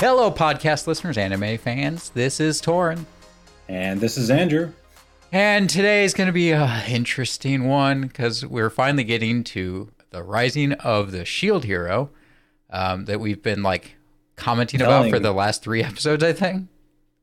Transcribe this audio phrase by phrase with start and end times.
[0.00, 2.08] Hello, podcast listeners, anime fans.
[2.08, 3.04] This is Torin.
[3.68, 4.72] And this is Andrew.
[5.30, 10.22] And today is going to be an interesting one because we're finally getting to the
[10.22, 12.08] rising of the shield hero
[12.70, 13.96] um, that we've been like
[14.36, 16.68] commenting about for the last three episodes, I think.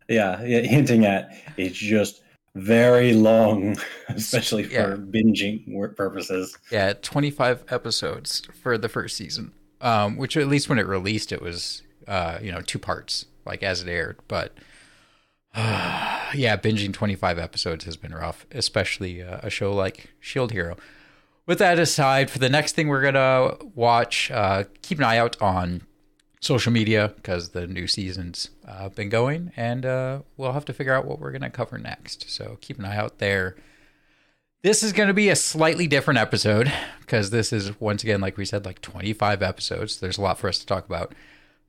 [0.08, 2.22] Yeah, yeah, hinting at it's just
[2.54, 3.76] very long,
[4.10, 4.98] especially for yeah.
[4.98, 6.56] binging purposes.
[6.72, 9.52] Yeah, 25 episodes for the first season,
[9.82, 13.64] um, which at least when it released, it was, uh, you know, two parts, like
[13.64, 14.18] as it aired.
[14.28, 14.54] But
[15.54, 20.78] uh, yeah, binging 25 episodes has been rough, especially uh, a show like Shield Hero.
[21.46, 25.42] With that aside, for the next thing we're to watch, uh, keep an eye out
[25.42, 25.84] on
[26.42, 30.94] social media because the new season's uh, been going, and uh, we'll have to figure
[30.94, 32.30] out what we're to cover next.
[32.30, 33.56] So keep an eye out there.
[34.62, 38.38] This is going to be a slightly different episode because this is, once again, like
[38.38, 40.00] we said, like 25 episodes.
[40.00, 41.14] There's a lot for us to talk about.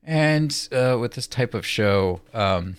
[0.03, 2.77] And uh, with this type of show, um,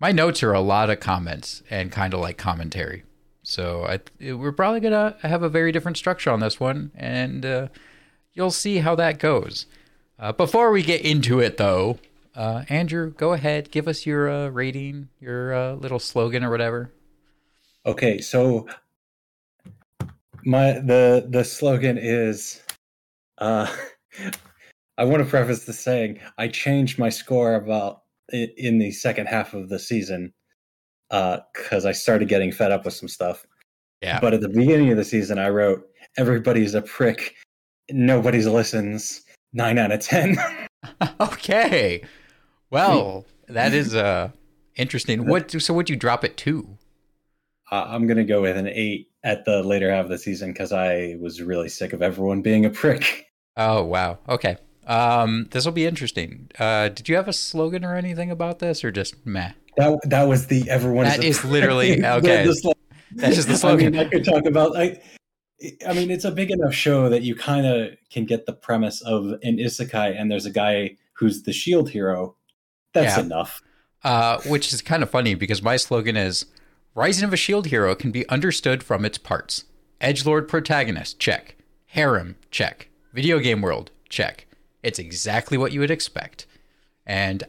[0.00, 3.04] my notes are a lot of comments and kind of like commentary.
[3.42, 7.68] So I, we're probably to have a very different structure on this one, and uh,
[8.34, 9.66] you'll see how that goes.
[10.18, 11.98] Uh, before we get into it, though,
[12.34, 16.92] uh, Andrew, go ahead, give us your uh, rating, your uh, little slogan or whatever.
[17.84, 18.68] Okay, so
[20.44, 22.62] my the the slogan is,
[23.38, 23.66] uh,
[25.02, 29.52] I want to preface this saying I changed my score about in the second half
[29.52, 30.32] of the season
[31.10, 33.44] because uh, I started getting fed up with some stuff.
[34.00, 34.20] Yeah.
[34.20, 35.82] But at the beginning of the season, I wrote,
[36.16, 37.34] "Everybody's a prick,
[37.90, 39.22] nobody's listens."
[39.52, 40.36] nine out of ten.
[41.20, 42.02] okay,
[42.70, 44.30] well, that is uh
[44.76, 45.26] interesting.
[45.26, 46.78] What so would you drop it to?
[47.72, 50.72] Uh, I'm gonna go with an eight at the later half of the season because
[50.72, 53.26] I was really sick of everyone being a prick.
[53.56, 54.20] Oh wow.
[54.28, 54.56] Okay.
[54.86, 56.50] Um, this will be interesting.
[56.58, 59.52] Uh, did you have a slogan or anything about this, or just meh?
[59.76, 61.04] That that was the everyone.
[61.04, 62.44] That is, is literally okay.
[62.44, 62.74] the, the
[63.12, 63.88] That's just the slogan.
[63.88, 64.76] I, mean, I could talk about.
[64.76, 65.00] I,
[65.86, 69.00] I mean, it's a big enough show that you kind of can get the premise
[69.02, 72.36] of an isekai, and there's a guy who's the shield hero.
[72.92, 73.24] That's yeah.
[73.24, 73.62] enough.
[74.04, 76.46] Uh, which is kind of funny because my slogan is
[76.94, 79.64] Rising of a Shield Hero can be understood from its parts.
[79.98, 81.56] Edge Lord protagonist, check.
[81.86, 82.88] Harem, check.
[83.14, 84.46] Video game world, check.
[84.82, 86.46] It's exactly what you would expect.
[87.06, 87.44] And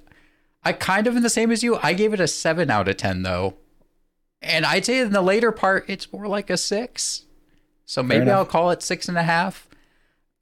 [0.64, 1.78] I kind of in the same as you.
[1.82, 3.56] I gave it a 7 out of 10 though.
[4.42, 7.26] And I'd say in the later part, it's more like a 6.
[7.86, 9.68] So maybe I'll call it six and a half.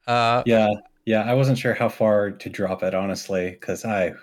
[0.08, 0.70] Uh, yeah,
[1.06, 1.24] yeah.
[1.24, 4.14] I wasn't sure how far to drop it, honestly, because I,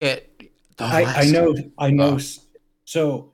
[0.00, 2.18] it, I, I know, I know.
[2.18, 2.42] Oh.
[2.84, 3.32] So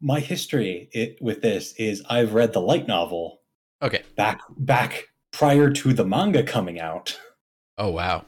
[0.00, 3.40] my history it, with this is I've read the light novel.
[3.82, 4.02] Okay.
[4.16, 7.18] Back back prior to the manga coming out.
[7.80, 8.24] Oh wow.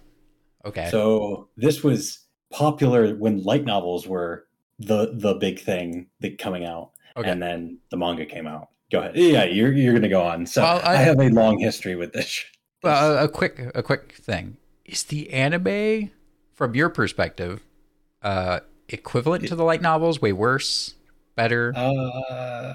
[0.65, 0.89] Okay.
[0.91, 4.47] So this was popular when light novels were
[4.81, 7.31] the the big thing that coming out, okay.
[7.31, 9.17] and then the manga came out go ahead.
[9.17, 10.47] Yeah, you're you're going to go on.
[10.47, 12.45] So well, I, I, have a long history with this.
[12.83, 16.11] Well, a, a, quick a quick thing is the anime
[16.55, 17.65] from your perspective
[18.23, 20.95] uh, equivalent it, to the light novels, way worse,
[21.35, 21.73] better.
[21.75, 22.75] Uh,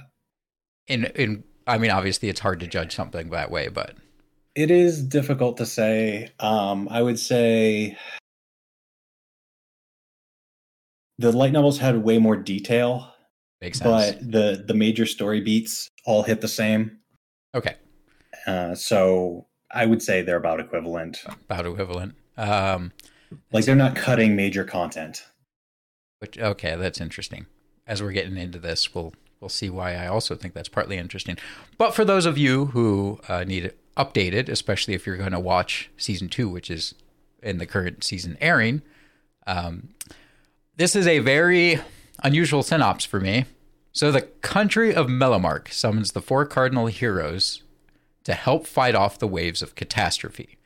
[0.88, 3.96] in in I mean, obviously, it's hard to judge something that way, but
[4.57, 6.31] it is difficult to say.
[6.40, 7.97] Um, I would say
[11.19, 13.13] the light novels had way more detail
[13.62, 14.16] Makes sense.
[14.16, 17.00] But the the major story beats all hit the same.
[17.56, 17.75] Okay.
[18.46, 21.23] Uh, so I would say they're about equivalent.
[21.25, 22.16] About equivalent.
[22.38, 22.91] Um,
[23.51, 25.25] like they're not cutting major content.
[26.19, 27.47] Which okay, that's interesting.
[27.88, 31.38] As we're getting into this, we'll we'll see why I also think that's partly interesting.
[31.79, 35.40] But for those of you who uh, need it updated, especially if you're going to
[35.40, 36.96] watch season two, which is
[37.41, 38.81] in the current season airing,
[39.46, 39.90] um,
[40.75, 41.80] this is a very
[42.24, 43.46] unusual synops for me.
[43.91, 47.63] So the country of Melromarc summons the four cardinal heroes
[48.25, 50.58] to help fight off the waves of catastrophe.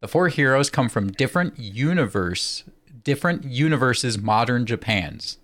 [0.00, 2.64] The four heroes come from different universe,
[3.02, 5.38] different universes, modern Japans.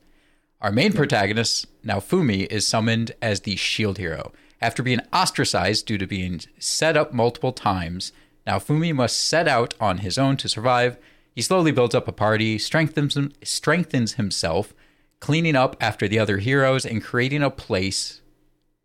[0.60, 4.32] Our main protagonist, Naofumi, is summoned as the shield hero.
[4.60, 8.12] After being ostracized due to being set up multiple times,
[8.46, 10.98] Naofumi must set out on his own to survive.
[11.34, 14.74] He slowly builds up a party, strengthens, strengthens himself,
[15.20, 18.20] cleaning up after the other heroes, and creating a place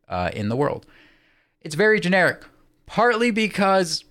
[0.07, 0.85] uh, in the world.
[1.61, 2.43] It's very generic,
[2.85, 4.05] partly because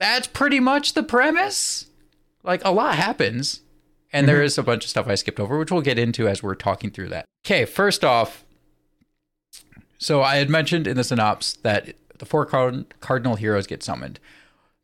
[0.00, 1.86] that's pretty much the premise.
[2.42, 3.60] Like a lot happens,
[4.12, 4.34] and mm-hmm.
[4.34, 6.56] there is a bunch of stuff I skipped over, which we'll get into as we're
[6.56, 7.26] talking through that.
[7.46, 8.44] Okay, first off,
[10.02, 14.18] so I had mentioned in the synopsis that the four card- cardinal heroes get summoned.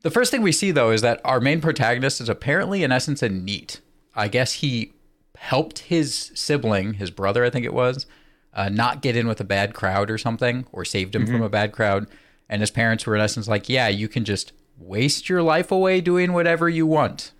[0.02, 3.22] The first thing we see, though, is that our main protagonist is apparently, in essence,
[3.22, 3.80] a NEET
[4.18, 4.92] I guess he
[5.36, 8.04] helped his sibling, his brother, I think it was,
[8.52, 11.48] uh, not get in with a bad crowd or something, or saved him from a
[11.48, 12.08] bad crowd.
[12.48, 16.00] And his parents were in essence like, "Yeah, you can just waste your life away
[16.00, 17.30] doing whatever you want."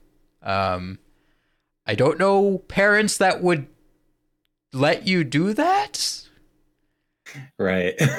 [0.40, 1.00] Um,
[1.84, 3.66] I don't know parents that would
[4.72, 6.27] let you do that.
[7.58, 7.94] Right.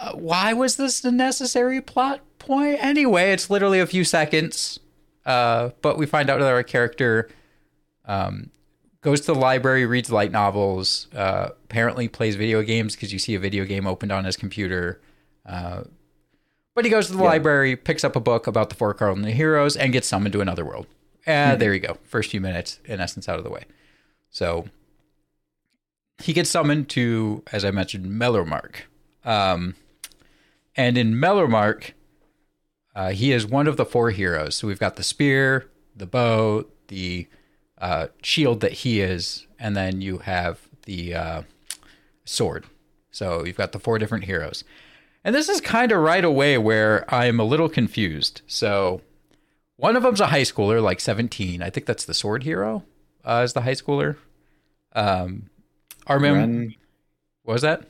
[0.00, 2.78] Uh, why was this a necessary plot point?
[2.80, 4.78] Anyway, it's literally a few seconds.
[5.26, 7.28] Uh, but we find out that our character
[8.04, 8.50] um,
[9.00, 13.34] goes to the library, reads light novels, uh, apparently plays video games because you see
[13.34, 15.00] a video game opened on his computer.
[15.44, 15.82] Uh,
[16.76, 17.30] but he goes to the Yeah.
[17.30, 20.64] library, picks up a book about the four cardinal heroes, and gets summoned to another
[20.64, 20.86] world.
[21.26, 21.98] Uh, There you go.
[22.04, 23.64] First few minutes, in essence, out of the way.
[24.30, 24.66] So
[26.22, 28.76] he gets summoned to, as I mentioned, Melromarc.
[29.24, 29.74] Um,
[30.76, 31.92] and in Melromarc,
[32.94, 34.56] uh, he is one of the four heroes.
[34.56, 37.28] So we've got the spear, the bow, the
[37.78, 41.42] uh, shield that he is, and then you have the uh,
[42.24, 42.66] sword.
[43.10, 44.64] So you've got the four different heroes.
[45.24, 48.42] And this is kind of right away where I'm a little confused.
[48.46, 49.02] So
[49.76, 51.62] one of them's a high schooler, like 17.
[51.62, 52.84] I think that's the sword hero,
[53.24, 54.16] uh, is the high schooler.
[54.94, 55.50] Um,
[56.08, 56.74] our mem- Ren,
[57.42, 57.84] what was that?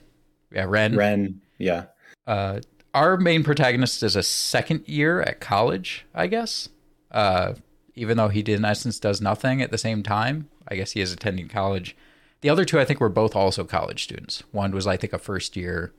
[0.53, 0.97] Yeah, Ren.
[0.97, 1.87] Ren, yeah.
[2.27, 2.61] Uh,
[2.95, 6.69] our main protagonist is a second year at college, I guess.
[7.11, 7.55] Uh,
[7.95, 11.01] even though he did in essence does nothing at the same time, I guess he
[11.01, 11.97] is attending college.
[12.41, 14.43] The other two, I think, were both also college students.
[14.53, 15.93] One was, I think, a first year.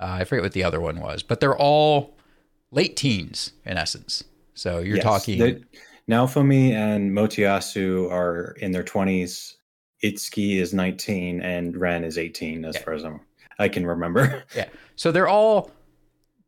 [0.00, 2.16] Uh, I forget what the other one was, but they're all
[2.70, 4.24] late teens in essence.
[4.54, 5.04] So you're Yes.
[5.04, 5.64] talking,
[6.08, 9.54] Naofumi and Motoyasu are in their 20s.
[10.02, 12.82] Itsuki is 19 and Ren is 18 as Yeah.
[12.82, 13.20] far as I'm,
[13.58, 14.44] I can remember.
[14.56, 14.68] Yeah.
[14.96, 15.70] So they're all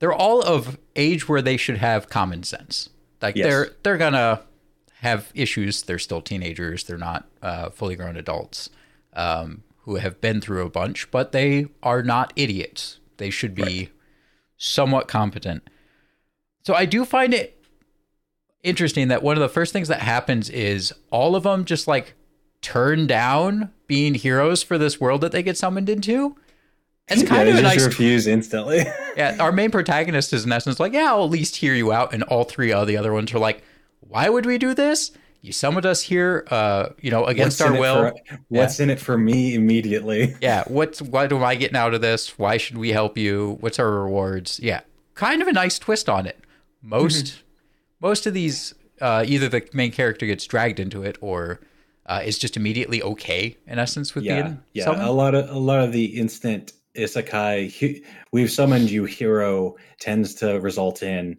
[0.00, 2.90] they're all of age where they should have common sense.
[3.22, 3.46] Like Yes.
[3.46, 4.42] they're they're gonna
[5.00, 5.82] have issues.
[5.82, 6.84] They're still teenagers.
[6.84, 8.70] They're not uh, fully grown adults
[9.12, 12.98] um, who have been through a bunch, but they are not idiots.
[13.18, 13.90] They should be
[14.56, 15.68] somewhat competent.
[16.66, 17.62] So I do find it
[18.62, 22.14] interesting that one of the first things that happens is all of them just like
[22.64, 26.34] turn down being heroes for this world that they get summoned into.
[27.06, 28.78] It's kind yeah, of a just nice refuse instantly.
[29.16, 32.14] yeah, our main protagonist is in essence like, yeah, I'll at least hear you out,
[32.14, 33.62] and all three of the other ones are like,
[34.00, 35.12] why would we do this?
[35.42, 38.10] You summoned us here, uh, you know, against What's our will.
[38.26, 40.34] for- what's in it for me immediately?
[40.40, 42.38] yeah, what's what am I getting out of this?
[42.38, 43.58] Why should we help you?
[43.60, 44.58] What's our rewards?
[44.62, 44.80] Yeah,
[45.12, 46.40] kind of a nice twist on it.
[46.80, 47.40] Most Mm-hmm.
[48.00, 48.72] most of these,
[49.02, 51.60] uh, either the main character gets dragged into it, or
[52.06, 54.84] uh, is just immediately okay in essence with Yeah, being yeah.
[54.84, 55.08] summoned.
[55.08, 60.34] A lot of a lot of the instant isekai, he- we've summoned you hero tends
[60.36, 61.36] to result in,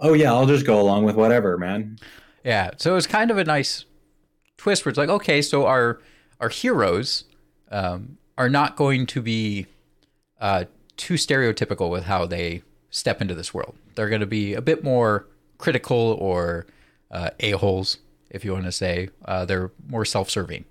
[0.00, 1.98] oh yeah, I'll just go along with whatever, man.
[2.44, 3.84] Yeah, so it's kind of a nice
[4.56, 6.00] twist where it's like, okay, so our
[6.40, 7.24] our heroes
[7.70, 9.66] um, are not going to be
[10.40, 10.64] uh,
[10.96, 13.74] too stereotypical with how they step into this world.
[13.94, 15.26] They're going to be a bit more
[15.58, 16.66] critical or
[17.10, 17.98] uh, a holes,
[18.30, 19.10] if you want to say.
[19.24, 20.64] Uh, they're more self serving,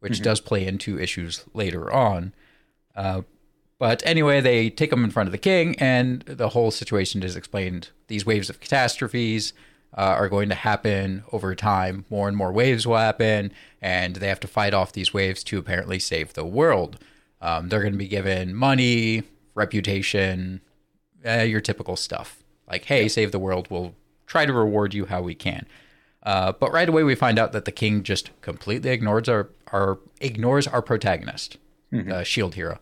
[0.00, 2.34] which does play into issues later on.
[2.94, 3.22] Uh,
[3.78, 7.34] but anyway, they take them in front of the king, and the whole situation is
[7.34, 7.88] explained.
[8.06, 9.52] These waves of catastrophes
[9.96, 12.04] uh, are going to happen over time.
[12.08, 15.58] More and more waves will happen, and they have to fight off these waves to
[15.58, 16.98] apparently save the world.
[17.40, 20.60] Um, they're going to be given money, reputation,
[21.26, 22.42] uh, your typical stuff.
[22.70, 23.66] Like, hey, save the world.
[23.68, 23.94] We'll
[24.26, 25.66] try to reward you how we can.
[26.22, 29.98] Uh, but right away, we find out that the king just completely ignores our, our
[30.20, 31.58] ignores our protagonist,
[31.90, 32.78] the shield hero.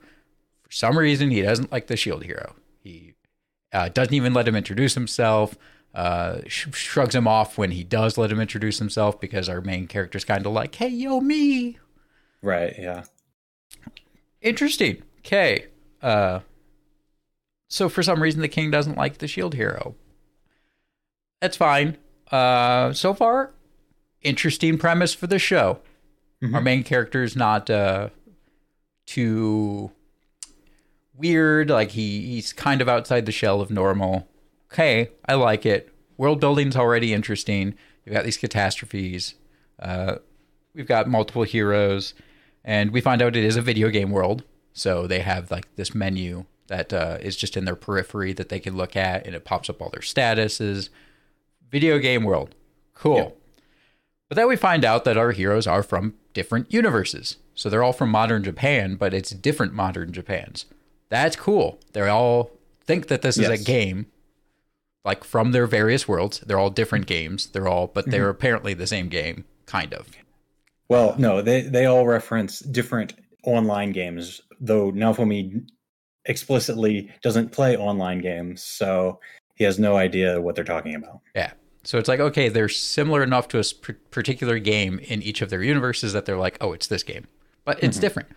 [0.62, 2.54] For some reason, he doesn't like the shield hero.
[2.82, 3.14] He
[3.72, 5.56] uh, doesn't even let him introduce himself.
[5.94, 9.86] Uh, sh- shrugs him off when he does let him introduce himself because our main
[9.86, 11.78] character's kind of like, "Hey, yo, me."
[12.42, 12.74] Right?
[12.78, 13.04] Yeah.
[14.40, 15.02] Interesting.
[15.18, 15.66] Okay.
[16.02, 16.40] Uh,
[17.68, 19.94] so for some reason, the king doesn't like the shield hero.
[21.40, 21.96] That's fine.
[22.30, 23.50] Uh, so far,
[24.22, 25.80] interesting premise for the show.
[26.54, 28.08] Our main character is not uh,
[29.04, 29.90] too
[31.14, 31.68] weird.
[31.68, 34.26] Like he he's kind of outside the shell of normal.
[34.72, 35.92] Okay, I like it.
[36.16, 37.74] World building's already interesting.
[38.04, 39.34] You've got these catastrophes.
[39.78, 40.16] Uh,
[40.74, 42.14] we've got multiple heroes,
[42.64, 44.44] and we find out it is a video game world.
[44.72, 48.60] So they have like this menu that uh, is just in their periphery that they
[48.60, 50.88] can look at, and it pops up all their statuses.
[51.70, 52.54] Video game world,
[52.94, 53.16] cool.
[53.16, 53.36] Yep.
[54.28, 57.36] But then we find out that our heroes are from different universes.
[57.54, 60.66] So they're all from modern Japan, but it's different modern Japans.
[61.08, 61.80] That's cool.
[61.92, 62.52] They all
[62.86, 64.06] think that this is a game,
[65.04, 66.40] like from their various worlds.
[66.40, 67.46] They're all different games.
[67.48, 68.30] They're all, but they're mm-hmm.
[68.30, 70.08] apparently the same game, kind of.
[70.88, 75.68] Well, no, they they all reference different online games, though Naofumi
[76.24, 79.20] explicitly doesn't play online games, so
[79.60, 81.20] he has no idea what they're talking about.
[81.34, 81.52] Yeah.
[81.84, 85.62] So it's like, okay, they're similar enough to a particular game in each of their
[85.62, 87.26] universes that they're like, oh, it's this game,
[87.66, 88.00] but it's mm-hmm.
[88.00, 88.28] different.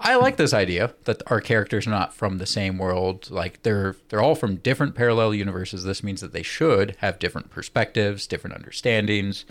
[0.00, 3.30] I like this idea that our characters are not from the same world.
[3.30, 5.84] Like they're they're all from different parallel universes.
[5.84, 9.44] This means that they should have different perspectives, different understandings.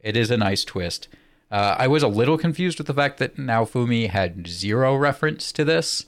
[0.00, 1.08] It is a nice twist.
[1.50, 5.64] Uh, I was a little confused with the fact that Naofumi had zero reference to
[5.64, 6.04] this.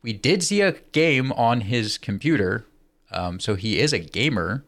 [0.00, 2.64] We did see a game on his computer,
[3.10, 4.64] um, so he is a gamer,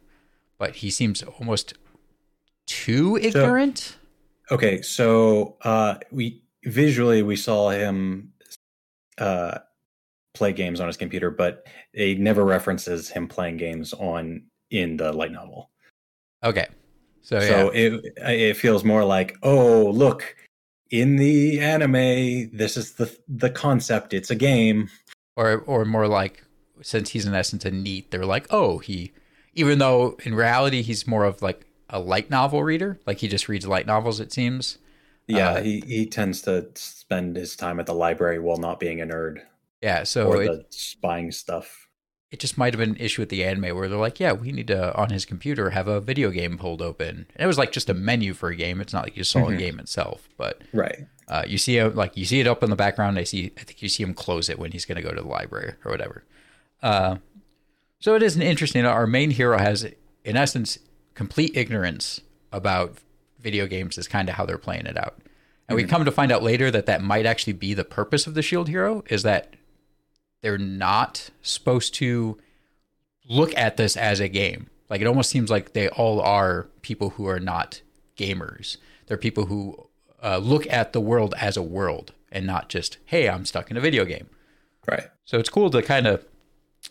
[0.59, 1.75] but he seems almost
[2.67, 3.97] too ignorant.
[4.49, 8.33] So, okay, so uh, we visually we saw him
[9.19, 9.59] uh,
[10.35, 15.13] play games on his computer, but it never references him playing games on in the
[15.13, 15.71] light novel.
[16.45, 16.67] Okay,
[17.23, 17.87] so so yeah.
[17.87, 20.37] it it feels more like oh look
[20.91, 24.89] in the anime this is the the concept it's a game
[25.37, 26.43] or or more like
[26.83, 29.13] since he's in essence a NEET they're like oh he
[29.55, 33.49] even though in reality he's more of like a light novel reader like he just
[33.49, 34.79] reads light novels it seems
[35.29, 39.01] yeah, uh, he he tends to spend his time at the library while not being
[39.01, 39.43] a nerd.
[39.83, 41.87] Yeah, so or it, the spying stuff.
[42.31, 44.53] It just might have been an issue with the anime where they're like, yeah, we
[44.53, 47.27] need to on his computer have a video game pulled open.
[47.35, 48.81] And it was like just a menu for a game.
[48.81, 49.55] It's not like you saw mm-hmm.
[49.55, 51.07] a game itself, but right.
[51.29, 53.19] Uh, you see it like you see it up in the background.
[53.19, 53.53] I see.
[53.59, 55.75] I think you see him close it when he's going to go to the library
[55.85, 56.25] or whatever.
[56.83, 57.17] Uh,
[57.99, 58.85] so it is an interesting.
[58.85, 59.87] Our main hero has,
[60.25, 60.79] in essence,
[61.15, 62.21] complete ignorance
[62.53, 62.99] about
[63.41, 65.17] video games is kind of how they're playing it out.
[65.69, 65.87] And mm-hmm.
[65.87, 68.43] we come to find out later that that might actually be the purpose of the
[68.43, 69.55] shield hero is that
[70.41, 72.39] they're not supposed to
[73.29, 74.71] look at this as a game.
[74.89, 77.83] Like it almost seems like they all are people who are not
[78.17, 78.77] gamers.
[79.07, 79.89] They're people who
[80.23, 83.77] uh, look at the world as a world and not just, hey, I'm stuck in
[83.77, 84.29] a video game.
[84.87, 85.09] Right.
[85.25, 86.25] So it's cool to kind of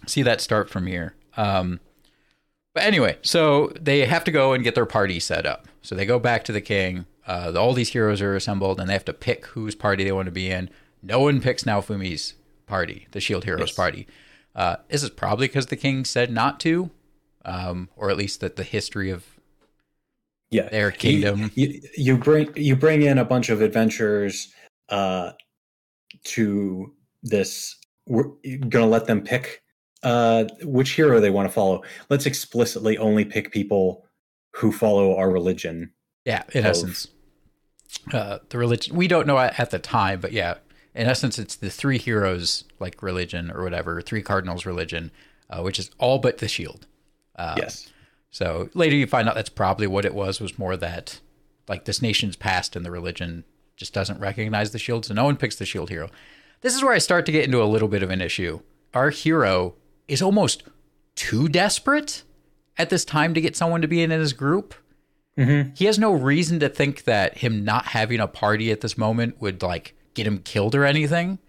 [0.06, 1.16] see that start from here.
[1.36, 1.80] Um,
[2.74, 5.68] but anyway, so they have to go and get their party set up.
[5.82, 7.06] So they go back to the king.
[7.26, 10.28] Uh, all these heroes are assembled, and they have to pick whose party they want
[10.28, 10.70] to be in.
[11.02, 12.36] No one picks Naofumi's
[12.68, 13.76] party, the Shield Heroes yes.
[13.76, 14.08] party.
[14.56, 16.90] Uh, this is probably because the king said not to,
[17.46, 19.26] um, or at least that the history of
[20.50, 21.52] yeah their kingdom.
[21.56, 24.54] You, you, bring you bring in a bunch of adventurers
[24.90, 25.32] uh,
[26.26, 27.76] to this.
[28.08, 28.30] We're
[28.70, 29.64] gonna let them pick
[30.04, 31.84] uh, which hero they want to follow.
[32.10, 34.06] Let's explicitly only pick people
[34.56, 35.92] who follow our religion.
[36.26, 37.08] Yeah, in of, essence,
[38.14, 40.56] uh, the religion we don't know at the time, but yeah,
[40.94, 45.12] in essence, it's the three heroes like religion or whatever, three cardinals religion,
[45.50, 46.88] uh, which is all but the shield.
[47.36, 47.90] Um, yes.
[48.32, 50.42] So later you find out that's probably what it was.
[50.42, 51.22] Was more that
[51.68, 53.44] like this nation's past and the religion
[53.76, 56.10] just doesn't recognize the shield, so no one picks the shield hero.
[56.62, 58.62] This is where I start to get into a little bit of an issue.
[58.94, 59.76] Our hero
[60.08, 60.64] is almost
[61.16, 62.24] too desperate
[62.78, 64.76] at this time to get someone to be in his group.
[65.38, 65.72] Mm-hmm.
[65.76, 69.40] He has no reason to think that him not having a party at this moment
[69.42, 71.40] would like get him killed or anything.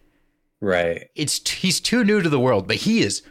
[0.60, 1.08] Right.
[1.14, 3.22] It's he's too new to the world, but he is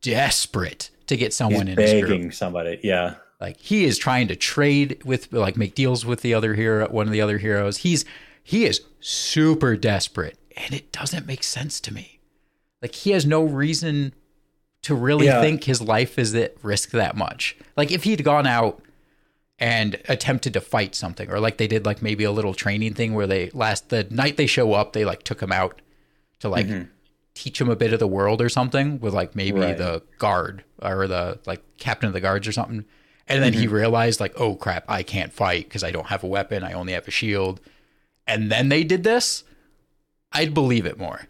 [0.00, 2.80] desperate to get someone he's in begging his somebody.
[2.82, 3.16] Yeah.
[3.40, 7.06] Like he is trying to trade with like make deals with the other hero, one
[7.06, 7.78] of the other heroes.
[7.78, 8.04] He's
[8.42, 12.20] he is super desperate and it doesn't make sense to me.
[12.82, 14.14] Like he has no reason
[14.82, 15.40] to really yeah.
[15.40, 17.56] think his life is at risk that much.
[17.76, 18.82] Like if he'd gone out
[19.58, 23.14] and attempted to fight something, or like they did like maybe a little training thing
[23.14, 25.82] where they last the night they show up, they like took him out
[26.40, 26.84] to like mm-hmm.
[27.34, 29.76] teach him a bit of the world or something with like maybe right.
[29.76, 32.84] the guard or the like captain of the guards or something.
[33.28, 33.60] And then mm-hmm.
[33.60, 36.64] he realized like, oh crap, I can't fight because I don't have a weapon.
[36.64, 37.60] I only have a shield.
[38.26, 39.44] And then they did this.
[40.32, 41.28] I'd believe it more.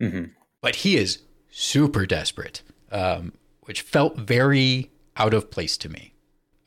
[0.00, 0.32] Mm-hmm.
[0.60, 6.14] But he is super desperate um, which felt very out of place to me.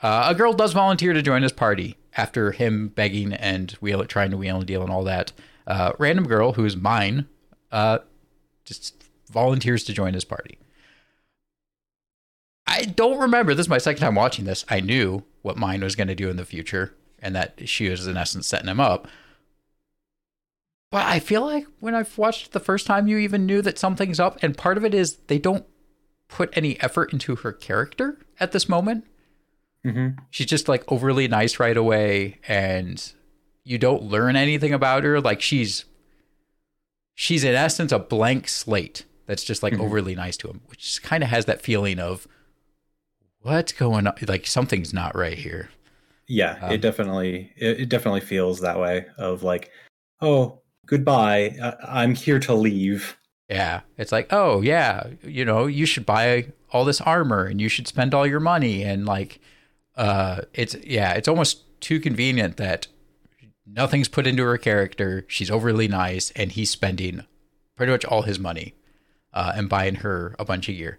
[0.02, 4.32] Uh, a girl does volunteer to join his party after him begging and wheel, trying
[4.32, 5.32] to wheel and deal and all that.
[5.68, 7.28] Uh, random girl who is Myne
[7.72, 8.00] uh,
[8.66, 10.58] just volunteers to join his party.
[12.68, 13.54] I don't remember.
[13.54, 14.66] This is my second time watching this.
[14.70, 18.08] I knew what Myne was going to do in the future and that she was,
[18.08, 19.08] in essence, setting him up.
[20.90, 24.20] But I feel like when I've watched the first time, you even knew that something's
[24.20, 24.42] up.
[24.42, 25.66] And part of it is they don't
[26.32, 29.06] put any effort into her character at this moment.
[29.86, 30.20] Mm-hmm.
[30.32, 33.12] She's just like overly nice right away, and
[33.64, 35.22] you don't learn anything about her.
[35.22, 35.86] Like she's
[37.14, 39.84] she's in essence a blank slate that's just like mm-hmm.
[39.84, 42.28] overly nice to him, which kind of has that feeling of
[43.42, 44.16] what's going on.
[44.28, 45.70] Like something's not right here.
[46.28, 49.08] Yeah, um, it definitely it, it definitely feels that way.
[49.18, 49.72] Of like
[50.22, 51.56] "Oh, goodbye.
[51.62, 53.18] I- I'm here to leave."
[53.52, 53.82] Yeah.
[53.98, 57.88] It's like, oh, yeah, you know, you should buy all this armor and you should
[57.88, 58.82] spend all your money.
[58.84, 59.40] And like,
[59.96, 62.88] uh, it's, yeah, it's almost too convenient that
[63.66, 65.26] nothing's put into her character.
[65.28, 67.26] She's overly nice and he's spending
[67.76, 68.74] pretty much all his money
[69.34, 70.98] uh, and buying her a bunch of gear.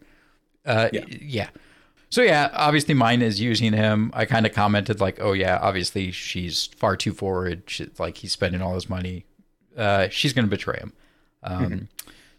[0.64, 1.04] Uh, Yeah.
[1.09, 1.49] yeah.
[2.11, 4.11] So yeah, obviously Myne is using him.
[4.12, 7.62] I kind of commented like, "Oh yeah, obviously she's far too forward.
[7.68, 9.25] She, like he's spending all his money.
[9.75, 10.92] Uh, she's going to betray him."
[11.42, 11.88] Um,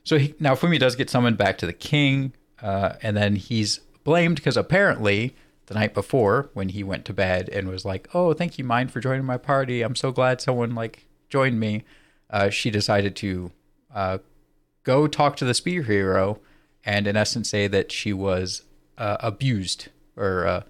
[0.03, 4.35] So he, Naofumi does get summoned back to the king, uh, and then he's blamed
[4.35, 5.35] because apparently
[5.67, 8.89] the night before when he went to bed and was like, "Oh, thank you, Myne,
[8.89, 9.81] for joining my party.
[9.81, 11.83] I'm so glad someone like joined me."
[12.29, 13.51] Uh, she decided to
[13.93, 14.17] uh,
[14.83, 16.39] go talk to the spear hero
[16.83, 18.63] and in essence say that she was
[18.97, 20.63] uh, abused or uh,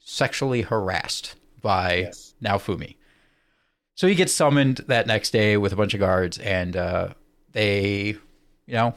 [0.00, 2.34] sexually harassed by Yes.
[2.42, 2.96] Naofumi.
[3.94, 7.08] So he gets summoned that next day with a bunch of guards, and uh,
[7.52, 8.16] they,
[8.66, 8.94] you know,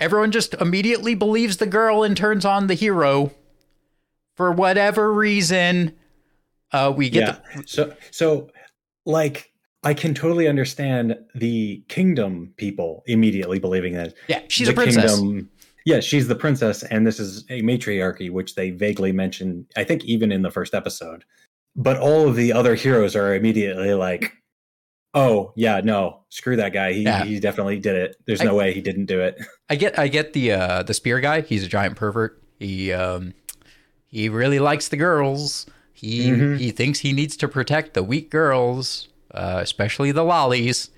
[0.00, 3.32] everyone just immediately believes the girl and turns on the hero
[4.34, 5.94] for whatever reason.
[6.72, 7.62] Uh, we get yeah.
[7.64, 8.50] so so
[9.04, 9.52] like
[9.84, 15.18] I can totally understand the kingdom people immediately believing that yeah, she's the a princess.
[15.18, 15.50] Kingdom,
[15.84, 19.66] yeah, she's the princess, and this is a matriarchy, which they vaguely mention.
[19.76, 21.24] I think even in the first episode.
[21.76, 24.32] But all of the other heroes are immediately like,
[25.16, 26.92] "Oh yeah, no, screw that guy.
[26.92, 27.24] He Yeah.
[27.24, 28.16] he definitely did it.
[28.26, 29.36] There's I- no way he didn't do it."
[29.68, 31.40] I get I get the uh the spear guy.
[31.40, 32.40] He's a giant pervert.
[32.60, 33.34] He um
[34.06, 35.66] he really likes the girls.
[35.92, 36.58] He Mhm.
[36.58, 40.90] he thinks he needs to protect the weak girls, uh, especially the lollies.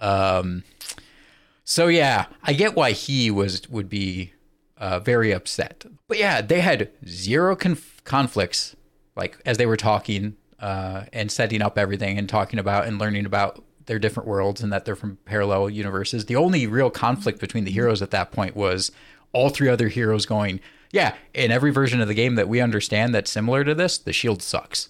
[0.00, 0.62] Um
[1.64, 4.32] so yeah, I get why he was would be
[4.78, 5.84] uh, very upset.
[6.06, 8.76] But yeah, they had zero conf- conflicts
[9.16, 13.26] like as they were talking uh, and setting up everything and talking about and learning
[13.26, 16.26] about their different worlds and that they're from parallel universes.
[16.26, 18.90] The only real conflict between the heroes at that point was
[19.32, 20.60] all three other heroes going,
[20.92, 24.12] "Yeah, in every version of the game that we understand that's similar to this, the
[24.12, 24.88] shield sucks."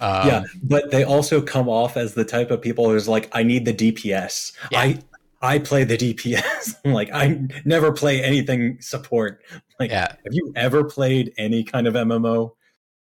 [0.00, 3.42] Um, yeah, but they also come off as the type of people who's like, "I
[3.42, 4.52] need the DPS.
[4.70, 4.80] Yeah.
[4.80, 4.98] I
[5.42, 6.74] I play the DPS.
[6.84, 9.42] like I never play anything support.
[9.78, 10.08] Like, Yeah.
[10.08, 12.52] have you ever played any kind of MMO?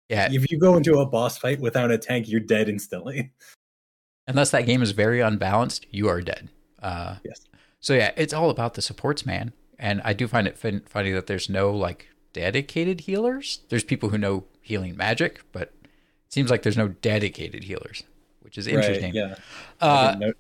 [0.08, 3.32] Yeah, If you go into a boss fight without a tank, you're dead instantly.
[4.26, 6.48] unless that game is very unbalanced, you are dead.
[6.82, 7.46] Uh, Yes.
[7.80, 9.52] So yeah, it's all about the supports, man.
[9.78, 13.60] And I do find it fin- funny that there's no like dedicated healers.
[13.68, 15.90] There's people who know healing magic, but it
[16.28, 18.02] seems like there's no dedicated healers,
[18.40, 19.14] which is interesting.
[19.14, 19.34] Right, yeah.
[19.80, 20.32] Uh,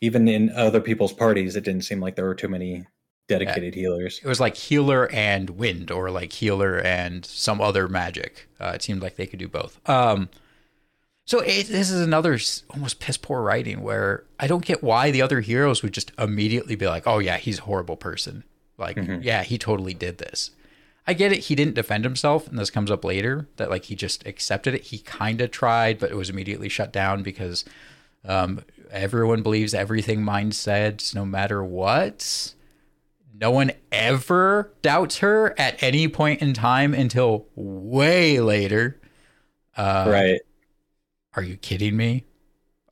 [0.00, 2.86] even in other people's parties, it didn't seem like there were too many
[3.28, 4.20] dedicated healers.
[4.22, 8.48] it was like healer and wind, or like healer and some other magic.
[8.60, 9.78] Uh, it seemed like they could do both.
[9.88, 10.28] Um,
[11.26, 12.38] so it, this is another
[12.70, 16.74] almost piss poor writing where I don't get why the other heroes would just immediately
[16.74, 18.44] be like, "Oh yeah, he's a horrible person."
[18.78, 19.22] Like, Mhm.
[19.22, 20.52] yeah, he totally did this.
[21.06, 21.40] I get it.
[21.40, 24.82] He didn't defend himself, and this comes up later that like he just accepted it.
[24.84, 27.64] He kind of tried, but it was immediately shut down because
[28.24, 32.54] um, everyone believes everything Mind said, no matter what.
[33.34, 39.00] No one ever doubts her at any point in time until way later.
[39.76, 40.40] Uh, right.
[41.34, 42.24] Are you kidding me?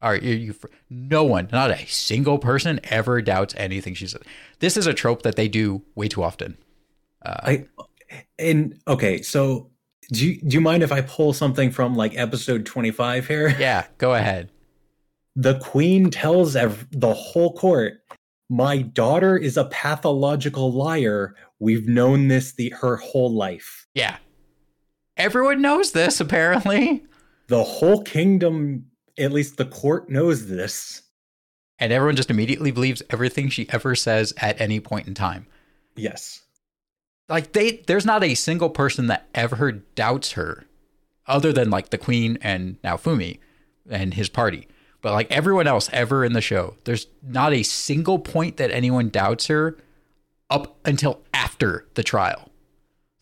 [0.02, 0.54] Are you, you?
[0.88, 4.22] No one, not a single person, ever doubts anything she says.
[4.60, 6.56] This is a trope that they do way too often.
[7.24, 7.66] Uh, I
[8.38, 9.70] and okay, so
[10.12, 13.56] do you, do you mind if I pull something from like episode 25 here?
[13.58, 14.50] yeah, go ahead.
[15.34, 17.94] the queen tells ev- the whole court
[18.48, 21.34] my daughter is a pathological liar.
[21.58, 23.86] We've known this the her whole life.
[23.94, 24.16] Yeah,
[25.16, 27.04] everyone knows this apparently,
[27.48, 28.86] the whole kingdom
[29.18, 31.02] at least the court knows this.
[31.78, 35.46] And everyone just immediately believes everything she ever says at any point in time.
[35.96, 36.42] yes.
[37.28, 40.64] Like they there's not a single person that ever doubts her
[41.26, 43.40] other than like the queen and Naofumi
[43.90, 44.68] and his party
[45.02, 49.08] but like everyone else ever in the show there's not a single point that anyone
[49.08, 49.76] doubts her
[50.50, 52.50] up until after the trial.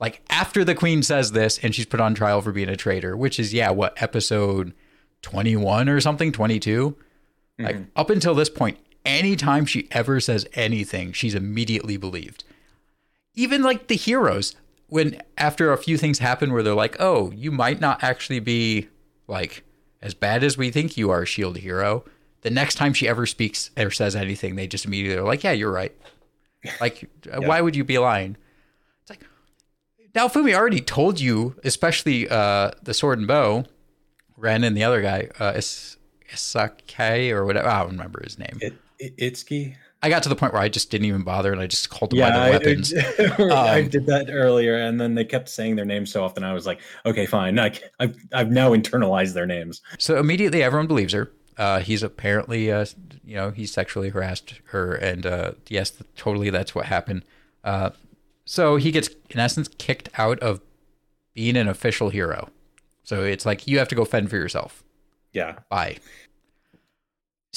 [0.01, 3.17] Like after the queen says this and she's put on trial for being a traitor
[3.17, 4.75] which is yeah what episode
[5.23, 6.97] 21 or something 22
[7.59, 7.87] like Mhm.
[7.97, 12.45] up until this point anytime she ever says anything she's immediately believed.
[13.35, 14.55] Even like the heroes
[14.89, 18.89] when after a few things happen where they're like oh you might not actually be
[19.27, 19.63] like
[20.05, 22.05] as bad as we think you are shield hero
[22.43, 25.51] the next time she ever speaks or says anything they just immediately are like yeah
[25.51, 25.97] you're right
[26.81, 28.37] like uh why would you be lying
[29.03, 29.25] it's like
[30.15, 33.65] Naofumi already told you especially uh the sword and bow
[34.37, 35.61] ren and the other guy uh
[36.35, 37.69] Isake or whatever.
[37.69, 38.59] I don't remember his name.
[38.61, 39.77] It, it, Itsuki.
[40.05, 42.11] I got to the point where I just didn't even bother and I just called
[42.11, 42.93] them Yeah, by I, their weapons.
[43.51, 46.45] I Um, did that earlier, and then they kept saying their names so often.
[46.45, 47.59] I was like, okay, fine.
[47.59, 49.83] I, I've I've now internalized their names.
[49.99, 51.31] So immediately everyone believes her.
[51.57, 52.85] Uh, he's apparently, uh,
[53.25, 57.25] you know, he sexually harassed her, and uh, yes, totally, that's what happened.
[57.63, 57.91] Uh,
[58.45, 60.61] so he gets, in essence, kicked out of
[61.35, 62.51] being an official hero.
[63.05, 64.85] So it's like you have to go fend for yourself.
[65.33, 65.99] Yeah, Bye.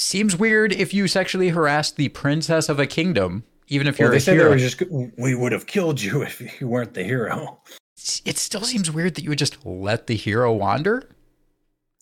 [0.00, 4.20] Seems weird if you sexually harassed the princess of a kingdom, even if well, you're
[4.20, 4.56] they a hero.
[4.56, 4.80] just
[5.18, 7.60] we would have killed you if you weren't the hero.
[8.24, 11.08] It still seems weird that you would just let the hero wander.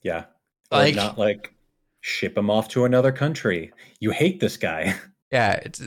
[0.03, 0.27] Yeah,
[0.71, 1.55] or Like- not like
[2.03, 3.73] ship him off to another country.
[3.99, 4.95] You hate this guy.
[5.33, 5.83] Yeah, it's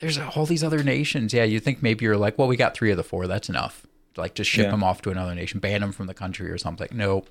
[0.00, 1.32] there's all these other nations.
[1.32, 3.26] Yeah, you think maybe you're like, well, we got three of the four.
[3.26, 3.86] That's enough.
[4.16, 4.70] Like, just ship Yeah.
[4.72, 6.88] them off to another nation, ban them from the country or something.
[6.92, 7.24] No,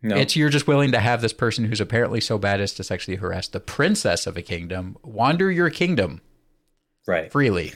[0.00, 2.84] No, it's you're just willing to have this person who's apparently so bad as to
[2.84, 6.20] sexually harass the princess of a kingdom wander your kingdom
[7.06, 7.32] right.
[7.32, 7.72] freely.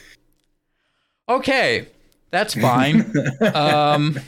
[1.27, 1.87] Okay,
[2.31, 3.13] that's fine.
[3.53, 4.19] um,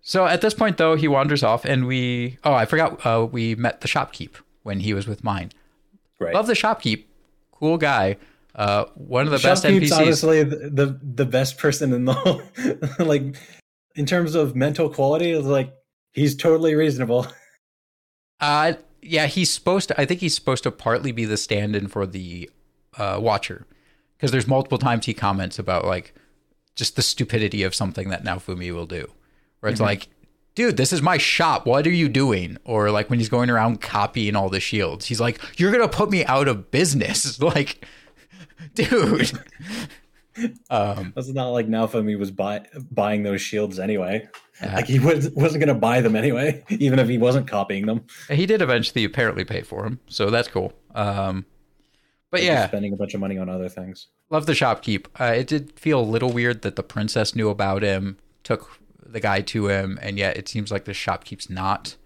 [0.00, 3.54] so at this point, though, he wanders off, and we oh, I forgot uh, we
[3.54, 5.50] met the shopkeep when he was with Myne.
[6.18, 6.34] right.
[6.34, 7.04] Love the shopkeep.
[7.52, 8.16] Cool guy.
[8.54, 10.00] Uh, one of the best Shopkeep's NPCs.
[10.00, 12.42] honestly the, the the best person in the whole
[12.98, 13.36] like
[13.94, 15.72] in terms of mental quality is like
[16.12, 17.26] he's totally reasonable.
[18.40, 20.00] Uh, yeah, he's supposed to.
[20.00, 22.48] I think he's supposed to partly be the stand-in for the
[22.96, 23.66] uh, Watcher,
[24.16, 26.14] because there's multiple times he comments about like
[26.76, 29.10] just the stupidity of something that Naofumi will do,
[29.58, 29.86] where it's Mhm.
[29.86, 30.06] like,
[30.54, 31.66] dude, this is my shop.
[31.66, 32.58] What are you doing?
[32.64, 36.08] Or like when he's going around copying all the shields, he's like, you're gonna put
[36.08, 37.84] me out of business, like,
[38.74, 39.32] dude.
[40.70, 44.28] um, That's not like Naofumi was buy, buying those shields anyway.
[44.62, 44.74] Yeah.
[44.76, 48.04] Like he was wasn't going to buy them anyway, even if he wasn't copying them.
[48.30, 50.72] he did eventually apparently pay for him, so that's cool.
[50.94, 51.46] Um,
[52.30, 54.08] but yeah, spending a bunch of money on other things.
[54.30, 55.06] Love the shopkeep.
[55.18, 59.20] Uh, it did feel a little weird that the princess knew about him, took the
[59.20, 61.96] guy to him, and yet it seems like the shopkeep's not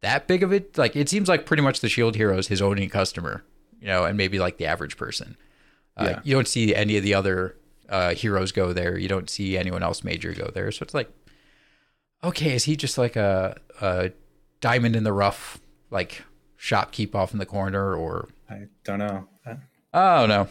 [0.00, 0.76] that big of it.
[0.76, 3.44] Like it seems like pretty much the shield hero is his only customer,
[3.80, 5.36] you know, and maybe like the average person.
[5.96, 6.20] Uh, Yeah.
[6.24, 7.56] You don't see any of the other
[7.88, 8.98] uh, heroes go there.
[8.98, 10.72] You don't see anyone else major go there.
[10.72, 11.10] So it's like,
[12.24, 14.10] okay, is he just like a, a
[14.60, 15.58] diamond in the rough,
[15.90, 16.22] like
[16.58, 19.28] shopkeep off in the corner, or I don't know.
[19.46, 19.54] Uh,
[19.92, 20.48] I don't know.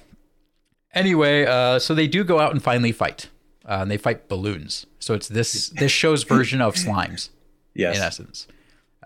[0.93, 3.29] Anyway, uh, so they do go out and finally fight.
[3.67, 4.85] Uh, and they fight balloons.
[4.99, 7.29] So it's this this show's version of slimes
[7.73, 7.97] Yes.
[7.97, 8.47] in essence.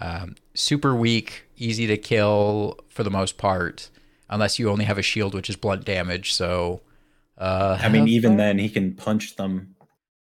[0.02, 3.90] Um, super weak, easy to kill for the most part,
[4.30, 6.34] unless you only have a shield, which is blunt damage.
[6.34, 6.82] So,
[7.38, 9.76] uh, I mean, even then, he can punch them.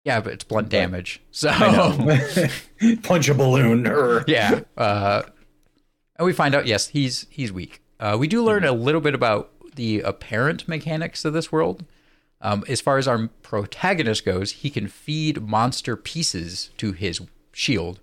[0.08, 1.20] Yeah, but it's blunt damage.
[1.30, 1.50] So
[3.02, 3.86] punch a balloon.
[3.86, 4.60] Or yeah.
[4.76, 5.22] Uh,
[6.16, 7.82] and we find out, yes, he's he's weak.
[8.00, 11.84] Uh, we do learn a little bit about the apparent mechanics of this world.
[12.40, 17.20] Um, as far as our protagonist goes, he can feed monster pieces to his
[17.52, 18.00] shield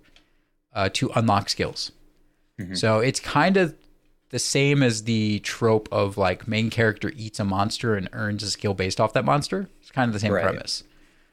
[0.74, 1.90] uh, to unlock skills.
[2.60, 2.76] Mhm.
[2.76, 3.74] So it's kind of
[4.30, 8.50] the same as the trope of like main character eats a monster and earns a
[8.50, 9.68] skill based off that monster.
[9.80, 10.44] It's kind of the same Right.
[10.44, 10.84] premise.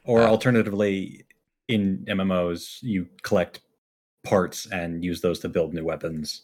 [0.04, 1.24] Or Uh, alternatively,
[1.68, 3.60] in MMOs, you collect
[4.22, 6.42] parts and use those to build new weapons.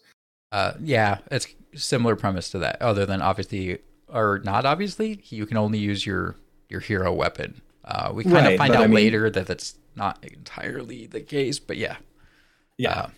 [0.52, 2.80] Uh, yeah, it's similar premise to that.
[2.82, 6.36] Other than obviously, or not obviously, you can only use your
[6.68, 7.60] your hero weapon.
[7.84, 11.20] Uh, we kind Right, of find out I mean- later that that's not entirely the
[11.20, 11.96] case, but yeah.
[12.78, 12.90] Yeah.
[12.92, 13.08] Uh,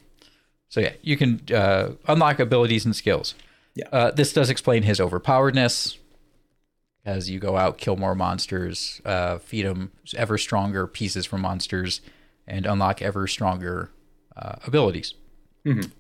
[0.69, 3.35] so yeah, you can uh, unlock abilities and skills.
[3.75, 3.89] Yeah.
[3.93, 5.99] Uh, this does explain his overpoweredness.
[7.05, 12.01] As you go out, kill more monsters, uh, feed them ever stronger pieces from monsters,
[12.47, 13.91] and unlock ever stronger
[14.37, 15.15] uh, abilities.
[15.65, 15.91] Mhm.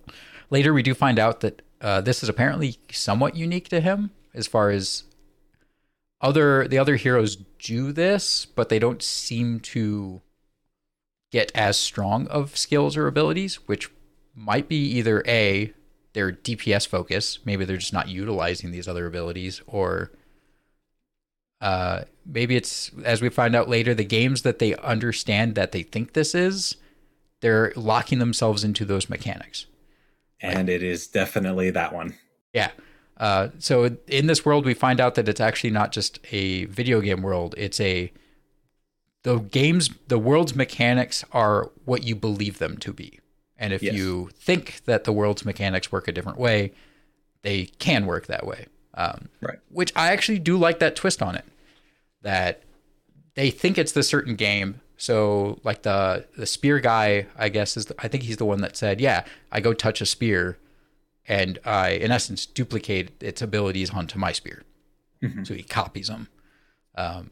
[0.50, 4.46] Later, we do find out that uh, this is apparently somewhat unique to him, as
[4.46, 5.04] far as
[6.20, 10.22] other the other heroes do this, but they don't seem to
[11.32, 13.90] get as strong of skills or abilities, which
[14.34, 15.72] might be either a
[16.12, 20.12] their DPS focus, maybe they're just not utilizing these other abilities, or
[21.62, 25.82] uh, maybe it's as we find out later, the games that they understand that they
[25.82, 26.76] think this is,
[27.40, 29.66] they're locking themselves into those mechanics.
[30.40, 32.16] And it is definitely that one.
[32.52, 32.72] Yeah.
[33.16, 37.00] Uh, so in this world, we find out that it's actually not just a video
[37.00, 37.54] game world.
[37.56, 38.12] It's a
[39.22, 43.20] the games, the world's mechanics are what you believe them to be.
[43.56, 43.94] And if Yes.
[43.94, 46.72] you think that the world's mechanics work a different way,
[47.42, 48.66] they can work that way.
[48.94, 49.58] Um, Right.
[49.68, 51.44] Which I actually do like that twist on it.
[52.22, 52.62] That
[53.34, 54.80] they think it's the certain game.
[54.96, 58.60] So like the the spear guy, I guess is the, I think he's the one
[58.60, 60.58] that said, "Yeah, I go touch a spear."
[61.28, 64.64] and I, in essence, duplicate its abilities onto my spear.
[65.22, 65.46] Mhm.
[65.46, 66.26] So he copies them.
[66.96, 67.30] Um,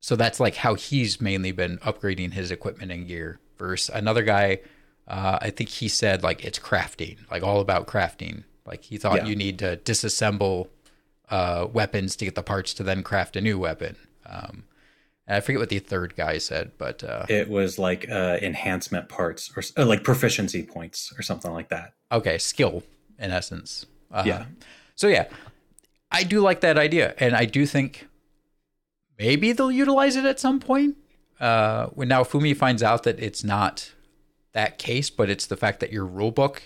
[0.00, 3.40] so that's like how he's mainly been upgrading his equipment and gear.
[3.58, 4.60] Versus another guy,
[5.08, 8.44] uh, I think he said like it's crafting, like all about crafting.
[8.64, 9.26] Like he thought Yeah.
[9.26, 10.68] you need to disassemble
[11.30, 13.96] uh, weapons to get the parts to then craft a new weapon.
[14.24, 14.64] Um,
[15.28, 19.50] I forget what the third guy said, but uh, It was like uh, enhancement parts
[19.56, 21.94] or uh, like proficiency points or something like that.
[22.12, 22.84] okay, skill
[23.18, 23.86] in essence.
[24.12, 24.44] Uh, Yeah.
[24.94, 25.26] So yeah,
[26.12, 28.06] I do like that idea, and I do think
[29.18, 30.96] maybe they'll utilize it at some point.
[31.40, 33.92] Uh, when Naofumi finds out that it's not
[34.52, 36.62] that case, but it's the fact that your rule book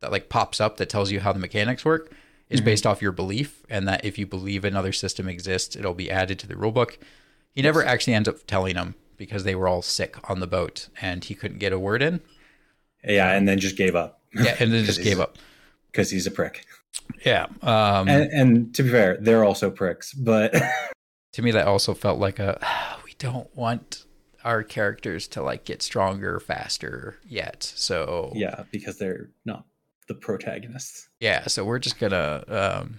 [0.00, 2.10] that like pops up that tells you how the mechanics work
[2.50, 6.10] is based off your belief, and that if you believe another system exists, it'll be
[6.10, 6.98] added to the rule book.
[7.54, 10.88] He never actually ends up telling them because they were all sick on the boat
[11.00, 12.20] and he couldn't get a word in.
[13.04, 15.36] Yeah, and then just gave up Yeah, and then just gave up.
[15.90, 16.64] because he's a prick.
[17.24, 17.46] Yeah.
[17.62, 20.54] Um, And, and to be fair, they're also pricks, but
[21.32, 22.58] to me that also felt like a
[23.04, 24.04] we don't want
[24.44, 29.64] our characters to like get stronger faster yet so yeah, because they're not
[30.08, 31.08] the protagonists.
[31.20, 32.98] yeah so we're just gonna um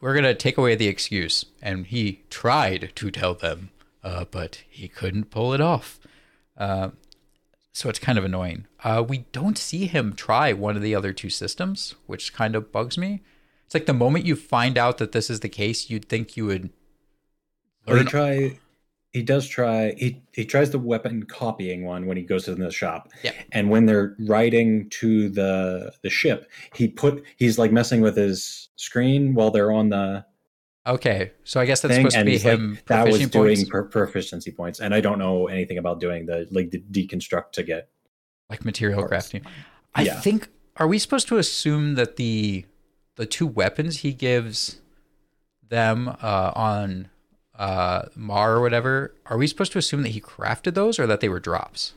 [0.00, 3.70] we're gonna take away the excuse and he tried to tell them
[4.02, 6.00] uh but he couldn't pull it off
[6.56, 6.90] uh,
[7.72, 11.12] so it's kind of annoying uh we don't see him try one of the other
[11.12, 13.20] two systems which kind of bugs me
[13.66, 16.46] it's like the moment you find out that this is the case you'd think you
[16.46, 16.70] would
[17.86, 18.58] learn try.
[19.18, 19.94] He does try.
[19.96, 23.08] He he tries the weapon copying one when he goes to the shop.
[23.24, 23.32] Yeah.
[23.50, 28.68] And when they're riding to the the ship, he put he's like messing with his
[28.76, 30.24] screen while they're on the
[30.86, 33.32] Okay, so I guess that's thing, supposed to be he's like, him that was proficient
[33.32, 34.78] doing points, per- proficiency points.
[34.80, 37.88] And I don't know anything about doing the like the deconstruct to get.
[38.48, 39.30] like material parts.
[39.32, 39.44] crafting.
[39.96, 40.20] I Yeah.
[40.20, 42.66] think are we supposed to assume that the
[43.16, 44.80] the two weapons he gives
[45.68, 47.10] them uh, on
[47.58, 51.20] uh, Mar or whatever are we supposed to assume that he crafted those or that
[51.20, 51.94] they were drops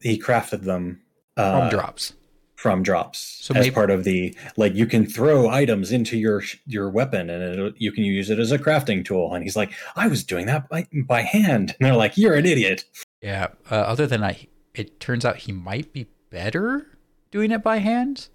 [0.00, 1.02] He crafted them
[1.36, 2.14] from uh, drops?
[2.54, 6.42] from drops So as maybe- part of the like you can throw items into your
[6.66, 9.72] your weapon and it, you can use it as a crafting tool and he's like
[9.94, 12.84] i was doing that by, by hand and they're like you're an idiot
[13.20, 13.48] Yeah.
[13.70, 16.86] Uh, other than I, it turns out he might be better
[17.30, 18.28] doing it by hand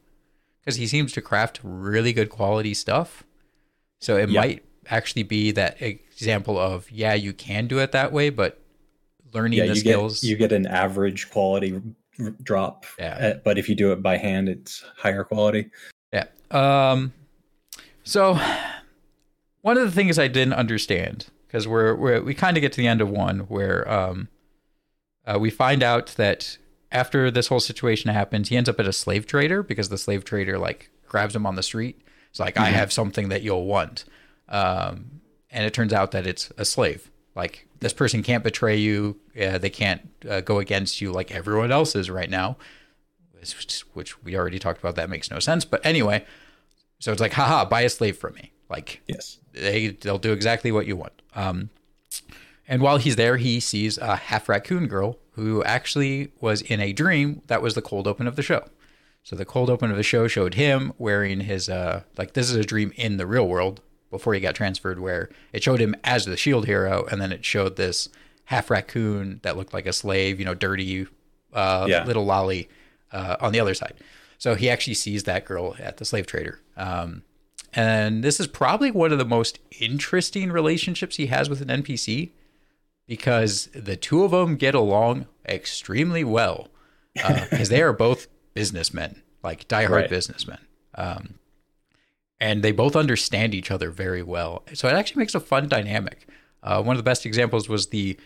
[0.59, 3.23] because he seems to craft really good quality stuff.
[3.99, 4.41] So it Yeah.
[4.41, 5.81] might actually be that
[6.21, 8.59] example of yeah, you can do it that way, but
[9.33, 10.21] learning yeah the you skills.
[10.21, 11.81] get you get an average quality
[12.43, 13.15] drop Yeah.
[13.35, 15.71] uh, but if you do it by hand it's higher quality
[16.13, 16.25] Yeah.
[16.51, 17.13] Um.
[18.03, 18.37] So,
[19.61, 22.77] one of the things I didn't understand because we're, we're we kind of get to
[22.77, 24.27] the end of one where um,
[25.25, 26.57] uh, we find out that
[26.91, 30.25] after this whole situation happens, he ends up at a slave trader because the slave
[30.25, 32.01] trader like grabs him on the street.
[32.31, 34.03] It's like I have something that you'll want,
[34.49, 35.20] um,
[35.51, 37.09] and it turns out that it's a slave.
[37.35, 39.19] Like this person can't betray you.
[39.39, 42.57] Uh, they can't uh, go against you like everyone else is right now
[43.39, 44.95] which, which we already talked about.
[44.95, 45.65] That makes no sense.
[45.65, 46.25] But anyway,
[46.99, 48.51] so it's like, haha, buy a slave from me.
[48.69, 51.21] Like yes they they'll do exactly what you want.
[51.35, 51.69] Um,
[52.67, 56.93] and while he's there, he sees a half raccoon girl who actually was in a
[56.93, 58.65] dream that was the cold open of the show.
[59.23, 62.55] So the cold open of the show showed him wearing his uh like this is
[62.55, 63.81] a dream in the real world
[64.11, 67.43] before he got transferred where it showed him as the shield hero and then it
[67.43, 68.07] showed this
[68.45, 71.07] half raccoon that looked like a slave, you know, dirty
[71.53, 72.05] uh Yeah.
[72.05, 72.69] little lolly
[73.11, 73.95] uh on the other side.
[74.37, 76.59] So he actually sees that girl at the slave trader.
[76.77, 77.23] Um
[77.73, 82.31] and this is probably one of the most interesting relationships he has with an NPC
[83.07, 86.67] because the two of them get along extremely well
[87.13, 90.09] because they are both businessmen, like diehard Right.
[90.09, 90.59] businessmen.
[90.95, 91.35] Um,
[92.41, 94.63] and they both understand each other very well.
[94.73, 96.27] So it actually makes a fun dynamic.
[96.63, 98.17] Uh, one of the best examples was the,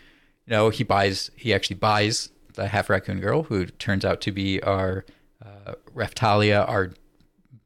[0.46, 4.32] you know, he buys, he actually buys the half raccoon girl, who turns out to
[4.32, 5.04] be our
[5.44, 6.92] uh, Raftalia, our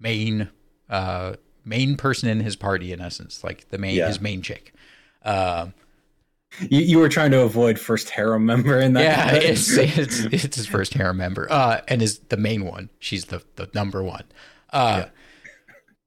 [0.00, 0.50] main
[0.90, 1.34] uh,
[1.64, 4.08] main person in his party, in essence, like the main Yeah.
[4.08, 4.74] his main chick.
[5.24, 5.72] Um,
[6.68, 10.56] you, you were trying to avoid first harem member in that yeah, it's, it's it's
[10.56, 12.90] his first harem member, uh, and is the main one.
[12.98, 14.24] She's the the number one.
[14.72, 15.04] Uh,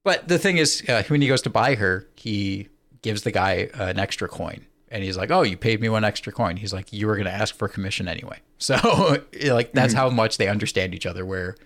[0.04, 2.68] But the thing is, uh, when he goes to buy her, he
[3.02, 6.32] gives the guy an extra coin, and he's like, "Oh, you paid me one extra
[6.32, 10.08] coin." He's like, "You were going to ask for commission anyway." So, like, that's how
[10.08, 11.26] much they understand each other.
[11.26, 11.56] Where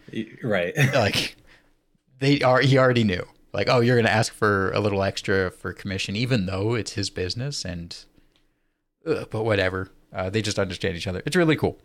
[0.42, 1.37] right like
[2.18, 3.24] they are, he already knew.
[3.53, 6.94] Like, oh, you're going to ask for a little extra for commission, even though it's
[6.94, 7.96] his business, and
[9.07, 9.90] uh, but whatever.
[10.12, 11.22] Uh, they just understand each other.
[11.27, 11.79] It's really cool.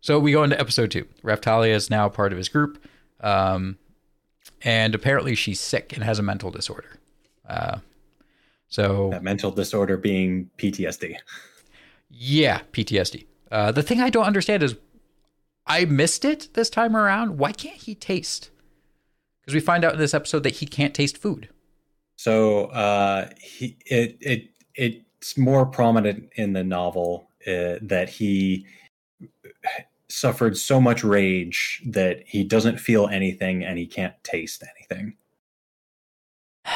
[0.00, 1.06] So we go into episode two.
[1.22, 2.82] Raftalia is now part of his group.
[3.20, 3.76] Um,
[4.62, 6.98] and apparently she's sick and has a mental disorder.
[7.48, 7.78] Uh,
[8.68, 11.16] so That mental disorder being PTSD.
[12.10, 13.26] yeah, PTSD.
[13.50, 14.76] Uh, the thing I don't understand is
[15.66, 17.38] I missed it this time around.
[17.38, 18.50] Why can't he taste?
[19.40, 21.48] Because we find out in this episode that he can't taste food.
[22.16, 28.66] So uh, he it it it's more prominent in the novel uh, that he
[30.08, 35.16] suffered so much rage that he doesn't feel anything and he can't taste anything.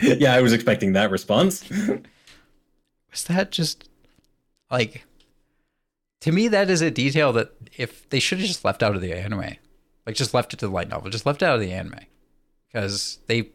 [0.00, 1.68] yeah, I was expecting that response.
[3.10, 3.88] Was that just
[4.70, 5.04] like
[6.20, 9.00] to me that is a detail that if they should have just left out of
[9.00, 9.56] the anime.
[10.06, 12.00] Like just left it to the light novel, just left out of the anime.
[12.68, 13.50] Because they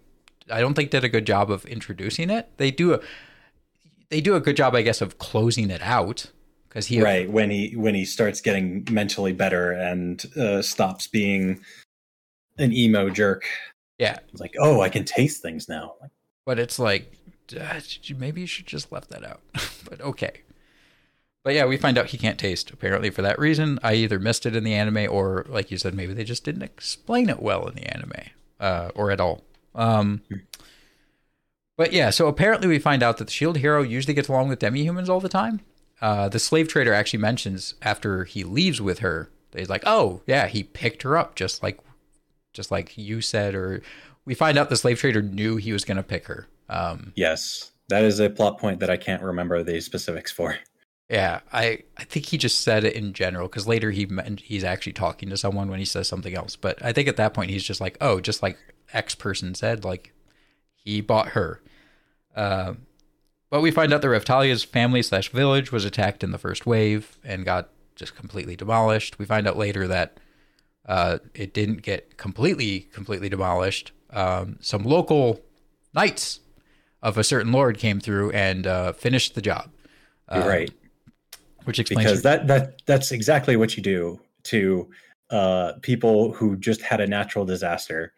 [0.49, 2.49] I don't think did a good job of introducing it.
[2.57, 2.99] They do a
[4.09, 6.31] they do a good job, I guess, of closing it out.
[6.69, 11.60] Because he right when he when he starts getting mentally better and uh, stops being
[12.60, 13.45] an emo jerk.
[13.97, 14.17] Yeah.
[14.32, 15.95] It's like, oh, I can taste things now.
[16.45, 17.17] But it's like
[17.60, 17.79] uh,
[18.15, 19.41] maybe you should just left that out.
[19.89, 20.41] but okay.
[21.43, 23.79] But yeah, we find out he can't taste apparently for that reason.
[23.82, 26.63] I either missed it in the anime or, like you said, maybe they just didn't
[26.63, 28.12] explain it well in the anime
[28.60, 29.43] uh, or at all.
[29.73, 30.21] Um,
[31.77, 34.60] but yeah, so apparently we find out that the Shield hero usually gets along with
[34.60, 35.62] demi-humans all the time.
[36.01, 40.47] Uh, the slave trader actually mentions after he leaves with her, he's like, "Oh yeah,
[40.47, 41.79] he picked her up just like,
[42.53, 43.81] just like you said." Or
[44.25, 46.47] we find out the slave trader knew he was going to pick her.
[46.69, 50.57] Um, yes, that is a plot point that I can't remember the specifics for.
[51.09, 54.07] Yeah, I, I think he just said it in general because later he
[54.43, 56.55] he's actually talking to someone when he says something else.
[56.55, 58.59] But I think at that point he's just like, oh, just like
[58.93, 60.13] X person said, like
[60.75, 61.62] he bought her.
[62.35, 62.75] Uh,
[63.49, 67.17] but we find out that Raphtalia's family slash village was attacked in the first wave
[67.23, 69.19] and got just completely demolished.
[69.19, 70.19] We find out later that
[70.85, 73.91] uh, it didn't get completely completely demolished.
[74.12, 75.41] Um, some local
[75.93, 76.39] knights
[77.01, 79.71] of a certain lord came through and uh, finished the job.
[80.27, 80.71] Um, right
[81.69, 84.89] which explains because that that that's exactly what you do to
[85.29, 88.12] uh, people who just had a natural disaster.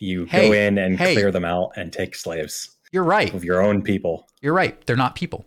[0.00, 2.73] You hey, go in and hey, clear them out and take slaves.
[2.94, 4.28] You're right of your own people.
[4.40, 4.80] You're right.
[4.86, 5.44] They're not people.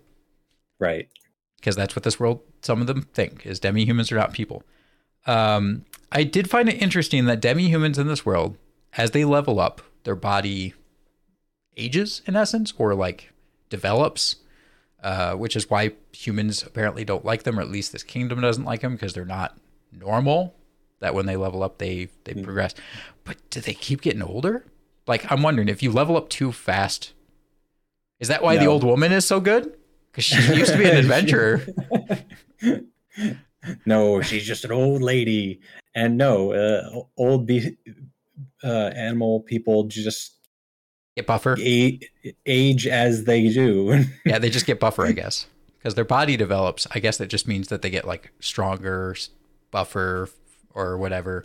[0.80, 1.08] Right.
[1.56, 2.42] Because that's what this world.
[2.62, 4.64] Some of them think is demi humans are not people.
[5.26, 8.58] Um, I did find it interesting that demi humans in this world,
[8.98, 10.74] as they level up, their body
[11.78, 13.32] ages in essence, or like
[13.70, 14.36] develops
[15.04, 18.66] uh, which is why humans apparently don't like them, or at least this kingdom doesn't
[18.66, 19.58] like them because they're not
[19.92, 20.56] normal.
[21.00, 22.44] That when they level up, they they mm.
[22.44, 22.74] progress.
[23.24, 24.66] But do they keep getting older?
[25.06, 27.14] Like I'm wondering if you level up too fast,
[28.20, 28.62] is that why no.
[28.62, 29.76] the old woman is so good?
[30.12, 31.66] Because she used to be an adventurer.
[33.86, 35.62] no, she's just an old lady,
[35.96, 37.78] and no, uh, old be-
[38.64, 40.38] uh, animal people just
[41.16, 41.58] Get buffer.
[41.60, 44.06] age as they do.
[44.26, 45.48] yeah, they just get buffer, I guess,
[45.80, 46.86] because their body develops.
[46.92, 49.16] I guess that just means that they get like stronger,
[49.72, 50.30] buffer,
[50.76, 51.44] or whatever.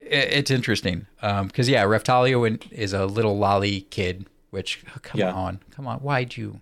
[0.00, 4.26] It's interesting because um, yeah, Raphtalia is a little lolly kid.
[4.54, 5.32] Which oh, come yeah.
[5.32, 6.60] on, come on, why'd you,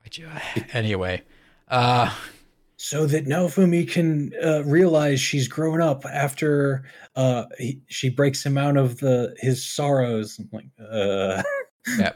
[0.00, 0.30] why'd you?
[0.72, 1.20] anyway,
[1.68, 2.10] uh,
[2.78, 8.56] so that Naofumi can uh, realize she's grown up after uh, he, she breaks him
[8.56, 10.38] out of the his sorrows.
[10.38, 11.42] I'm like, uh.
[11.98, 12.12] yeah.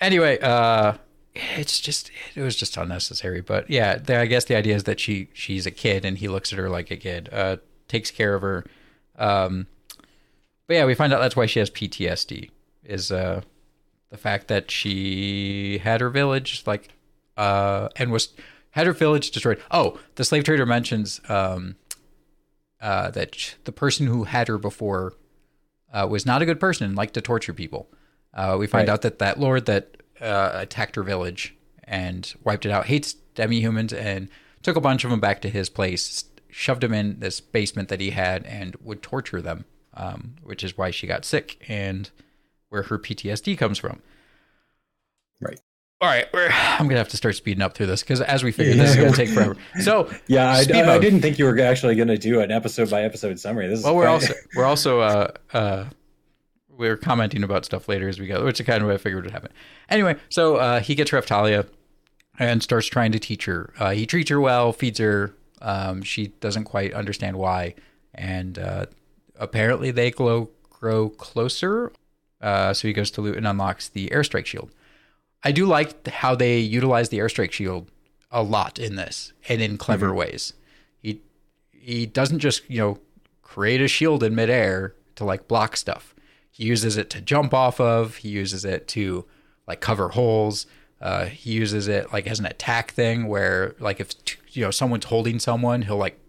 [0.00, 0.94] Anyway, uh,
[1.34, 3.42] it's just it was just unnecessary.
[3.42, 6.26] But yeah, the, I guess the idea is that she she's a kid and he
[6.26, 8.64] looks at her like a kid, uh, takes care of her.
[9.16, 9.68] Um,
[10.66, 12.50] but yeah, we find out that's why she has PTSD.
[12.82, 13.42] Is uh,
[14.14, 16.90] the fact that she had her village like
[17.36, 18.28] uh, and was
[18.70, 19.60] had her village destroyed.
[19.72, 21.74] Oh, the slave trader mentions um,
[22.80, 25.14] uh, that the person who had her before
[25.92, 27.88] uh, was not a good person and liked to torture people.
[28.32, 28.92] Uh, we find right.
[28.92, 33.92] out that that lord that uh, attacked her village and wiped it out hates demi-humans
[33.92, 34.28] and
[34.62, 38.00] took a bunch of them back to his place, shoved them in this basement that
[38.00, 42.12] he had, and would torture them, um, which is why she got sick and
[42.74, 44.02] where her PTSD comes from.
[45.40, 45.58] Right
[46.04, 48.76] all right, I'm gonna have to start speeding up through this because as we figured,
[48.76, 49.56] this is gonna take forever.
[49.80, 53.02] So yeah, I, I, I, didn't think you were actually gonna do an episode by
[53.04, 53.68] episode summary.
[53.68, 55.84] This is well, we're also we're also uh, uh,
[56.68, 59.24] we're commenting about stuff later as we go, which is kind of what I figured
[59.24, 59.50] would happen.
[59.88, 61.66] Anyway, so uh, he gets Raphtalia
[62.38, 63.72] and starts trying to teach her.
[63.78, 65.34] Uh, he treats her well, feeds her.
[65.62, 67.76] Um, she doesn't quite understand why,
[68.14, 68.86] and uh,
[69.36, 71.92] apparently they grow grow closer.
[72.44, 74.70] Uh, so he goes to Lute and unlocks the airstrike shield.
[75.42, 77.90] I do like how they utilize the airstrike shield
[78.30, 80.16] a lot in this and in clever mm-hmm.
[80.18, 80.52] ways.
[81.00, 81.22] He
[81.72, 82.98] he doesn't just you know
[83.40, 86.14] create a shield in midair to like block stuff.
[86.50, 88.16] He uses it to jump off of.
[88.16, 89.24] He uses it to
[89.66, 90.66] like cover holes.
[91.00, 94.10] Uh, he uses it like as an attack thing where like if
[94.50, 96.20] you know someone's holding someone, he'll like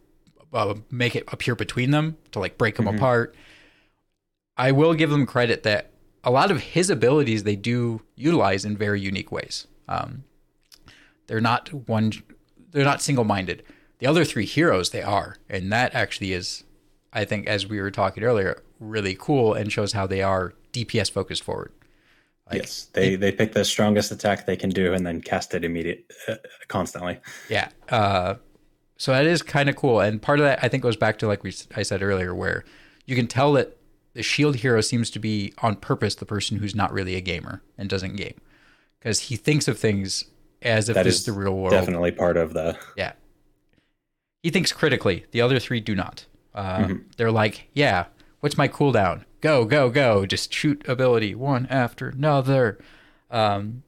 [0.53, 2.95] uh, make it appear between them to like break them Mhm.
[2.95, 3.35] apart.
[4.55, 5.91] I will give them credit that
[6.25, 9.67] a lot of his abilities they do utilize in very unique ways.
[9.87, 10.23] Um,
[11.27, 12.11] they're not one,
[12.71, 13.63] they're not single minded.
[13.99, 16.63] The other three heroes they are, and that actually is,
[17.13, 21.09] I think, as we were talking earlier, really cool and shows how they are DPS
[21.09, 21.71] focused forward.
[22.49, 25.63] Like, yes, they they pick the strongest attack they can do and then cast it
[25.63, 26.35] immediate uh,
[26.67, 27.19] constantly.
[27.49, 27.69] Yeah.
[27.89, 28.35] Uh,
[28.97, 31.27] so that is kind of cool, and part of that I think goes back to
[31.27, 32.63] like we I said earlier, where
[33.05, 33.77] you can tell that
[34.15, 37.61] the shield hero seems to be on purpose the person who's not really a gamer
[37.77, 38.33] and doesn't game,
[38.99, 40.25] because he thinks of things
[40.63, 41.71] as if That this is the real world.
[41.71, 43.11] Definitely part of the Yeah.
[44.41, 45.25] He thinks critically.
[45.31, 46.25] The other three do not.
[46.53, 47.03] Uh, Mhm.
[47.17, 48.05] They're like, yeah,
[48.39, 49.25] what's my cooldown?
[49.41, 50.25] Go, go, go.
[50.25, 52.79] Just shoot ability one after another.
[53.29, 53.83] Um,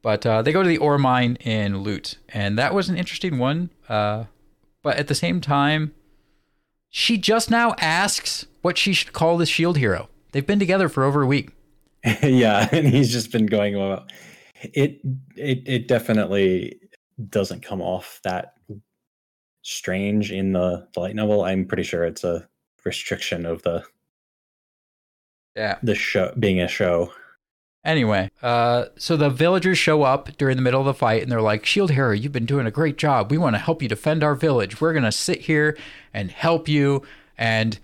[0.00, 3.38] but uh, they go to the ore mine in Lute, and that was an interesting
[3.38, 3.70] one.
[3.88, 4.24] Uh,
[4.82, 5.92] but at the same time,
[6.92, 10.08] she just now asks what she should call the shield hero.
[10.30, 11.50] They've been together for over a week.
[12.22, 14.12] yeah, and he's just been going about
[14.62, 15.00] It
[15.36, 16.78] it it definitely
[17.28, 18.54] doesn't come off that
[19.62, 21.44] strange in the, the light novel.
[21.44, 22.46] I'm pretty sure it's a
[22.84, 23.84] restriction of the
[25.56, 25.78] Yeah.
[25.82, 27.12] the show being a show.
[27.84, 31.42] Anyway, uh, so the villagers show up during the middle of the fight and they're
[31.42, 33.30] like, Shield Hero, you've been doing a great job.
[33.30, 34.80] We want to help you defend our village.
[34.80, 35.76] We're going to sit here
[36.14, 37.02] and help you.
[37.36, 37.80] And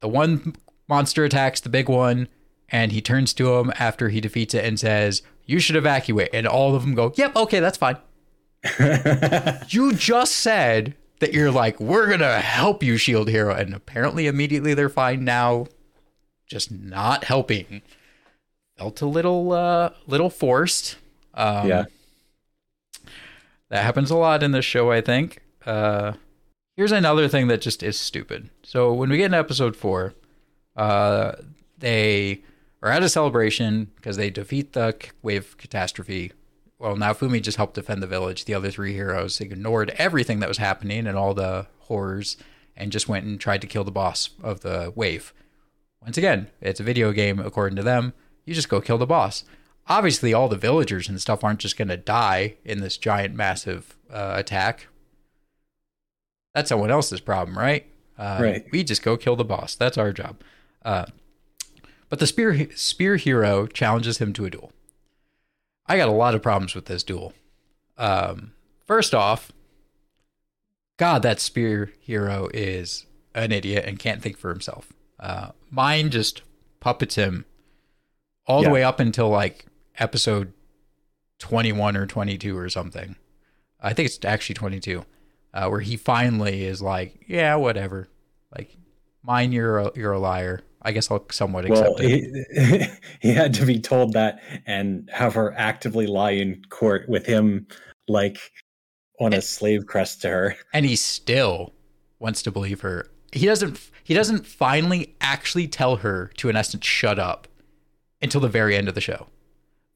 [0.00, 0.56] the one
[0.88, 2.28] monster attacks the big one
[2.70, 6.30] and he turns to him after he defeats it and says, You should evacuate.
[6.32, 7.98] And all of them go, Yep, okay, that's fine.
[9.68, 13.54] You just said that you're like, We're going to help you, Shield Hero.
[13.54, 15.66] And apparently, immediately they're fine now,
[16.46, 17.82] just not helping
[18.76, 20.96] felt a little uh little forced.
[21.34, 21.84] Um, Yeah.
[23.68, 25.42] That happens a lot in this show, I think.
[25.64, 26.12] Uh
[26.76, 28.50] here's another thing that just is stupid.
[28.62, 30.14] So when we get into episode 4,
[30.76, 31.32] uh
[31.78, 32.42] they
[32.82, 36.32] are at a celebration because they defeat the wave catastrophe.
[36.78, 38.44] Well, Naofumi just helped defend the village.
[38.44, 42.36] The other three heroes ignored everything that was happening and all the horrors
[42.76, 45.32] and just went and tried to kill the boss of the wave.
[46.02, 48.12] Once again, it's a video game according to them.
[48.46, 49.44] You just go kill the boss.
[49.88, 53.96] Obviously, all the villagers and stuff aren't just going to die in this giant, massive
[54.10, 54.86] uh, attack.
[56.54, 57.86] That's someone else's problem, right?
[58.18, 58.64] Uh, Right.
[58.72, 59.74] We just go kill the boss.
[59.74, 60.40] That's our job.
[60.82, 61.06] Uh,
[62.08, 64.72] but the spear spear hero challenges him to a duel.
[65.86, 67.34] I got a lot of problems with this duel.
[67.98, 68.52] Um,
[68.86, 69.52] first off,
[70.98, 74.92] God, that spear hero is an idiot and can't think for himself.
[75.20, 76.42] Uh, Myne just
[76.80, 77.44] puppets him
[78.46, 79.66] all the way up until like
[79.98, 80.52] episode
[81.38, 83.16] 21 or 22 or something.
[83.80, 85.04] I think it's actually 22,
[85.52, 88.08] uh, where he finally is like, yeah, whatever.
[88.56, 88.76] Like,
[89.26, 90.60] Myne, you're a, you're a liar.
[90.82, 92.46] I guess I'll somewhat well, accept it.
[93.20, 97.26] he, he had to be told that and have her actively lie in court with
[97.26, 97.66] him
[98.08, 98.38] like
[99.18, 100.56] on a slave crest to her.
[100.72, 101.72] and he still
[102.18, 103.10] wants to believe her.
[103.32, 103.90] He doesn't.
[104.04, 107.48] He doesn't finally actually tell her to, in essence, shut up
[108.26, 109.26] until the very end of the show.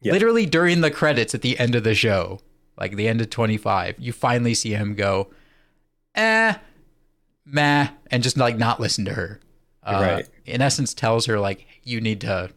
[0.01, 0.13] Yeah.
[0.13, 2.41] Literally during the credits at the end of the show,
[2.79, 5.29] like the end of twenty five, you finally see him go,
[6.15, 6.55] eh,
[7.45, 9.41] meh, and just like not listen to her.
[9.83, 10.29] Uh, Right.
[10.47, 12.51] In essence, tells her like you need to,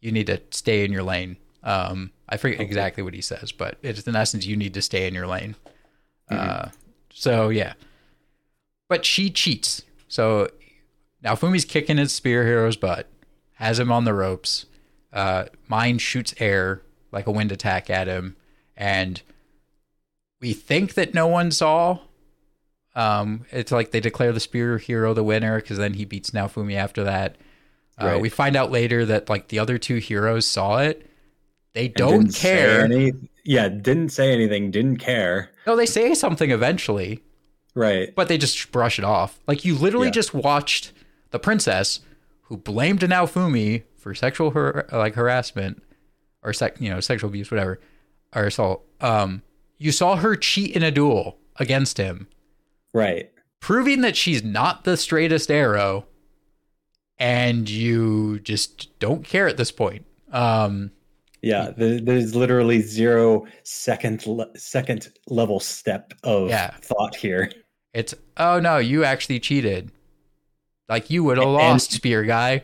[0.00, 1.36] you need to stay in your lane.
[1.62, 2.64] Um, I forget Okay.
[2.66, 5.54] exactly what he says, but it's in essence you need to stay in your lane.
[6.30, 6.38] Mhm.
[6.38, 6.68] Uh,
[7.10, 7.72] so yeah,
[8.88, 9.82] but she cheats.
[10.08, 10.48] So
[11.24, 13.08] Naofumi's kicking his spear hero's butt,
[13.54, 14.66] has him on the ropes.
[15.16, 18.36] Uh, Myne shoots air like a wind attack at him,
[18.76, 19.22] and
[20.40, 21.98] we think that no one saw.
[22.94, 26.76] Um, it's like they declare the spear hero the winner because then he beats Naofumi
[26.76, 27.36] after that.
[28.00, 28.20] Uh, Right.
[28.20, 31.08] We find out later that like the other two heroes saw it.
[31.72, 32.84] They don't care.
[32.84, 33.12] Any,
[33.44, 35.50] yeah, didn't say anything, didn't care.
[35.66, 37.22] No, they say something eventually,
[37.74, 38.14] Right.
[38.14, 39.38] but they just brush it off.
[39.46, 40.12] Like you literally Yeah.
[40.12, 40.92] just watched
[41.30, 42.00] the princess
[42.44, 45.82] who blamed Naofumi for sexual har- like harassment
[46.44, 47.80] or sec- you know sexual abuse, whatever,
[48.36, 48.84] or assault.
[49.00, 49.42] Um,
[49.78, 52.28] you saw her cheat in a duel against him,
[52.94, 53.32] Right.
[53.58, 56.06] proving that she's not the straightest arrow,
[57.18, 60.06] and you just don't care at this point.
[60.30, 60.92] Um,
[61.42, 66.70] Yeah, there's literally zero second le- second level step of Yeah.
[66.80, 67.50] thought here.
[67.92, 69.90] It's oh no, you actually cheated.
[70.88, 72.62] Like you would have And- lost, spear guy,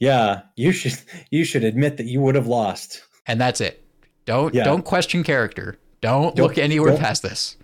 [0.00, 0.96] Yeah, you should
[1.30, 3.02] you should admit that you would have lost.
[3.26, 3.84] and that's it.
[4.26, 4.64] Don't Yeah.
[4.64, 5.76] don't question character.
[6.00, 7.56] Don't, Don't- look anywhere don't- past this.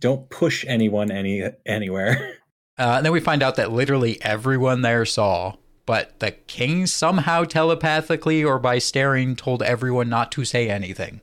[0.00, 2.34] Don't push anyone any anywhere.
[2.78, 5.54] Uh, and then we find out that literally everyone there saw,
[5.86, 11.22] but the king somehow telepathically or by staring told everyone not to say anything.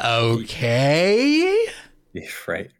[0.00, 1.66] Okay.
[2.46, 2.70] right.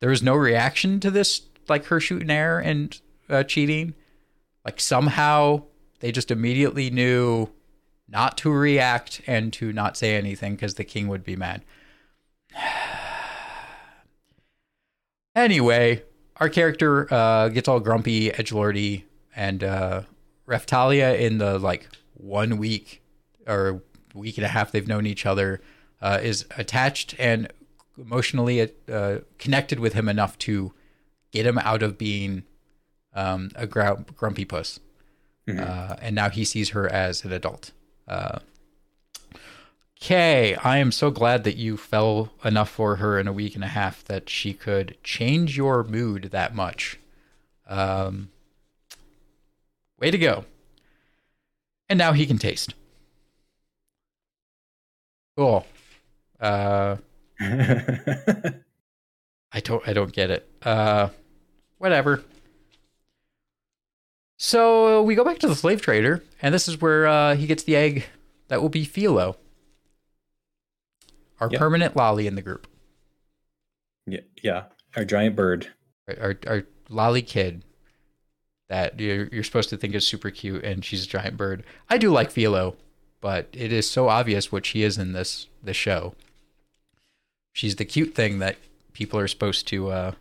[0.00, 2.98] There was no reaction to this, like her shooting air and
[3.28, 3.94] uh, cheating.
[4.64, 5.64] Like somehow
[6.02, 7.48] they just immediately knew
[8.08, 11.64] not to react and to not say anything because the king would be mad.
[15.36, 16.02] anyway,
[16.36, 19.04] our character uh, gets all grumpy, edgelordy,
[19.36, 20.02] and uh,
[20.46, 23.00] Raphtalia in the like one week
[23.46, 23.80] or
[24.12, 25.62] week and a half they've known each other
[26.00, 27.50] uh, is attached and
[27.96, 30.74] emotionally uh, connected with him enough to
[31.30, 32.42] get him out of being
[33.14, 34.80] um, a grumpy puss.
[35.48, 37.72] Uh, and now he sees her as an adult.
[38.06, 38.38] Uh,
[40.02, 43.62] Okay, I am so glad that you fell enough for her in a week and
[43.62, 46.98] a half that she could change your mood that much.
[47.68, 48.30] Um,
[50.00, 50.44] way to go.
[51.88, 52.74] And now he can taste.
[55.36, 55.64] Cool.
[56.40, 56.96] Uh,
[57.40, 58.54] I
[59.62, 60.48] don't I don't get it.
[60.62, 61.10] Uh
[61.78, 62.24] whatever.
[64.44, 67.62] So we go back to the slave trader, and this is where uh, he gets
[67.62, 68.06] the egg
[68.48, 69.36] that will be Philo,
[71.38, 71.60] our Yep.
[71.60, 72.66] permanent lolly in the group,
[74.04, 74.64] yeah, yeah,
[74.96, 75.68] our giant bird.
[76.20, 77.62] our, our lolly kid
[78.68, 81.62] that you're, you're supposed to think is super cute, and she's a giant bird.
[81.88, 82.74] I do like Philo,
[83.20, 86.16] but it is so obvious what she is in this this show.
[87.52, 88.56] She's the cute thing that
[88.92, 90.12] people are supposed to uh,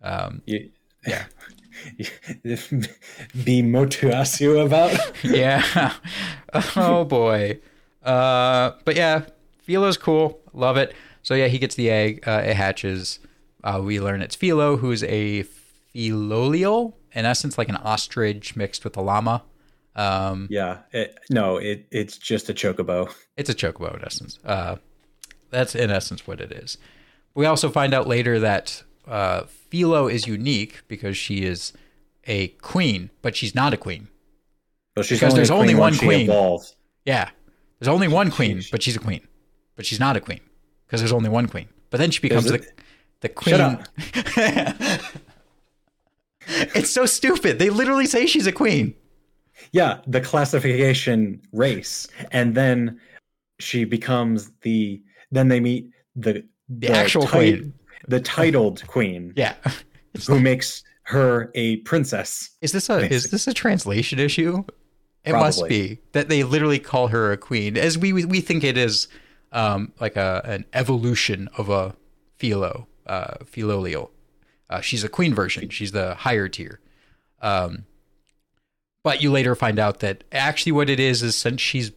[0.00, 0.70] um, You,
[1.06, 1.26] Yeah.
[3.44, 4.98] be Motoyasu about.
[5.24, 5.94] yeah.
[6.76, 7.60] oh boy.
[8.02, 9.24] Uh, but yeah,
[9.62, 10.40] Philo's cool.
[10.52, 10.94] Love it.
[11.22, 12.26] So yeah, he gets the egg.
[12.26, 13.20] Uh, it hatches.
[13.64, 15.44] Uh, we learn it's Philo, who's a
[15.94, 19.42] Philolial, in essence, like an ostrich mixed with a llama.
[19.94, 23.12] Um, yeah, it, no, it it's just a chocobo.
[23.36, 24.38] it's a chocobo in essence.
[24.44, 24.76] Uh,
[25.50, 26.78] that's in essence what it is.
[27.34, 31.72] We also find out later that uh, Philo is unique because she is
[32.26, 34.08] a queen, but she's not a queen.
[34.94, 36.20] But she's Because only there's only one queen.
[36.22, 36.76] evolves.
[37.04, 37.30] Yeah.
[37.78, 39.26] There's only one queen, but she's a queen.
[39.74, 40.40] But she's not a queen
[40.86, 41.68] because there's only one queen.
[41.90, 42.64] But then she becomes the
[43.20, 43.56] the queen.
[43.56, 43.88] Shut up.
[46.46, 47.58] it's so stupid.
[47.58, 48.94] They literally say she's a queen.
[49.72, 53.00] Yeah, the classification race, and then
[53.58, 55.00] she becomes the.
[55.30, 57.72] Then they meet the The actual queen.
[58.08, 59.54] The titled queen, Yeah.
[60.26, 62.50] who makes her a princess.
[62.60, 64.64] Is this a is this a translation issue?
[65.24, 68.76] It must be that they literally call her a queen, as we we think it
[68.76, 69.08] is
[69.52, 71.94] um, like a an evolution of a
[72.38, 74.10] philo uh, philolial.
[74.68, 75.68] Uh, she's a queen version.
[75.68, 76.80] She's the higher tier.
[77.40, 77.84] Um,
[79.02, 81.92] but you later find out that actually what it is is since she's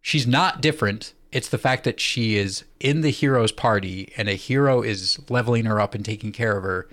[0.00, 1.14] she's not different.
[1.36, 5.66] It's the fact that she is in the hero's party and a hero is leveling
[5.66, 6.88] her up and taking care of her.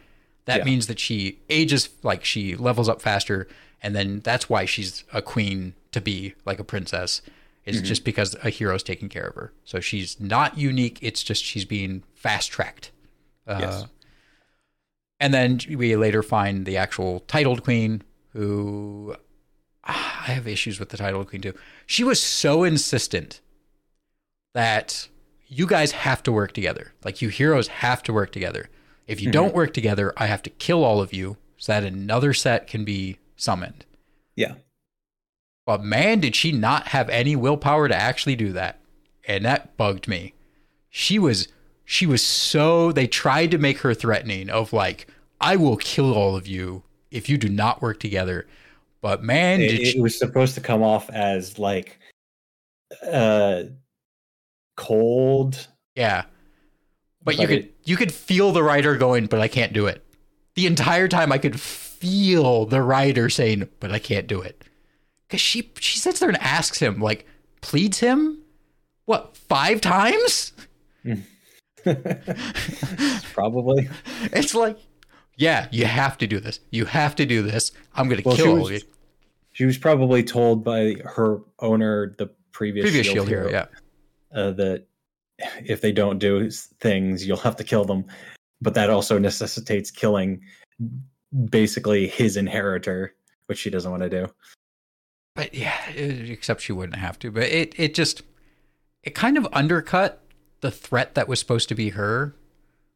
[0.45, 0.63] That Yeah.
[0.65, 3.47] means that she ages like she levels up faster,
[3.81, 7.21] and then that's why she's a queen to be like a princess.
[7.65, 9.53] Is just because a hero's taking care of her.
[9.63, 10.99] So she's not unique.
[11.01, 12.91] It's just she's being fast tracked.
[13.47, 13.85] Uh, Yes.
[15.21, 18.01] And then we later find the actual titled queen,
[18.33, 19.15] who
[19.85, 21.53] ah, I have issues with the titled queen too.
[21.85, 23.39] She was so insistent
[24.54, 25.08] that
[25.47, 26.93] you guys have to work together.
[27.04, 28.70] Like you heroes have to work together.
[29.08, 32.34] If you don't work together, I have to kill all of you so that another
[32.34, 33.86] set can be summoned.
[34.36, 34.56] Yeah,
[35.66, 38.80] But man, did she not have any willpower to actually do that.
[39.28, 40.34] And that bugged me.
[40.89, 41.47] She was
[41.86, 45.08] she was so they tried to make her threatening of like,
[45.39, 48.47] I will kill all of you if you do not work together.
[49.01, 51.99] But man, it, did it she, was supposed to come off as like
[53.06, 53.64] uh
[54.76, 55.67] cold.
[55.95, 56.24] yeah.
[57.26, 59.86] But, you but could it- you could feel the writer going, but I can't do
[59.88, 60.03] it.
[60.55, 64.63] The entire time I could feel the writer saying, but I can't do it.
[65.30, 67.26] Cause she she sits there and asks him, like,
[67.61, 68.39] pleads him,
[69.05, 70.51] what, five times?
[71.05, 71.24] Mm.
[73.34, 73.89] Probably.
[74.34, 74.78] It's like,
[75.38, 76.59] yeah, you have to do this.
[76.71, 77.71] You have to do this.
[77.95, 78.82] I'm gonna Well, kill all was- you.
[79.53, 83.65] She was probably told by her owner, the previous, Previous shield, shield hero, yeah.
[84.34, 84.86] Uh, that
[85.65, 88.05] if they don't do things, you'll have to kill them.
[88.61, 90.39] but that also necessitates killing
[91.49, 93.13] basically his inheritor,
[93.47, 94.27] which she doesn't want to do.
[95.36, 97.31] But yeah, it, except she wouldn't have to.
[97.31, 98.21] But it it just
[99.03, 100.21] it kind of undercut
[100.61, 102.36] the threat that was supposed to be her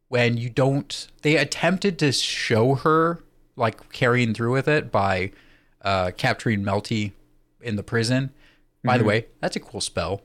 [0.08, 3.20] when you don't they attempted to show her
[3.58, 5.32] like carrying through with it by
[5.82, 7.12] uh, capturing Melty
[7.62, 8.32] in the prison.
[8.84, 9.00] By Mhm.
[9.00, 10.22] the way, that's a cool spell.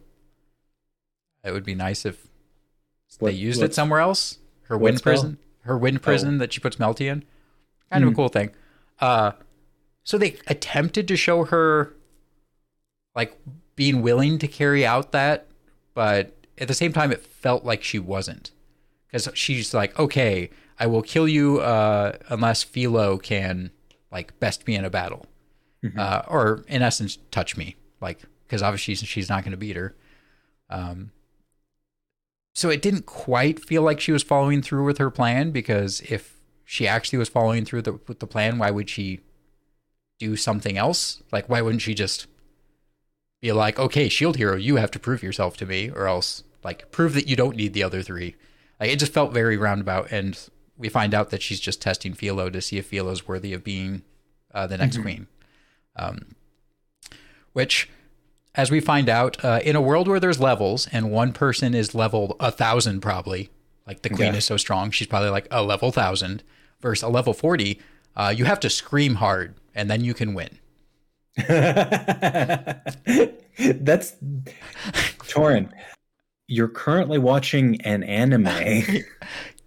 [1.44, 2.26] It would be nice if
[3.18, 4.38] What- they used it somewhere else.
[4.64, 7.24] Her wind prison, her wind prison that she puts Melty in.
[7.90, 8.16] Kind of a Mhm.
[8.16, 8.50] cool thing.
[9.00, 9.32] Uh,
[10.02, 11.92] so they attempted to show her
[13.14, 13.36] like
[13.76, 15.46] being willing to carry out that,
[15.94, 18.50] but at the same time, it felt like she wasn't
[19.06, 23.70] because she's like, okay, I will kill you uh, unless Philo can
[24.10, 25.26] like best me in a battle,
[25.82, 25.98] Mhm.
[25.98, 29.76] uh, or in essence, touch me, like because obviously she's, she's not going to beat
[29.76, 29.94] her.
[30.70, 31.10] Um,
[32.54, 36.38] so it didn't quite feel like she was following through with her plan because if
[36.64, 39.20] she actually was following through the, with the plan, why would she
[40.18, 41.22] do something else?
[41.32, 42.26] Like, why wouldn't she just
[43.40, 46.90] be like, okay, shield hero, you have to prove yourself to me, or else like
[46.92, 48.36] prove that you don't need the other three.
[48.78, 50.38] Like it just felt very roundabout, and
[50.76, 54.02] we find out that she's just testing Philo to see if Philo's worthy of being
[54.54, 55.02] uh, the next Mhm.
[55.02, 55.26] queen.
[55.96, 56.34] Um,
[57.52, 57.88] which,
[58.54, 61.94] as we find out, uh, in a world where there's levels and one person is
[61.94, 63.50] level a thousand, probably
[63.86, 66.42] like the queen is so strong, she's probably like a level thousand
[66.80, 67.80] versus a level forty.
[68.14, 70.58] Uh, you have to scream hard, and then you can win.
[71.36, 71.46] That's
[75.28, 75.70] Torin.
[76.46, 78.46] You're currently watching an anime.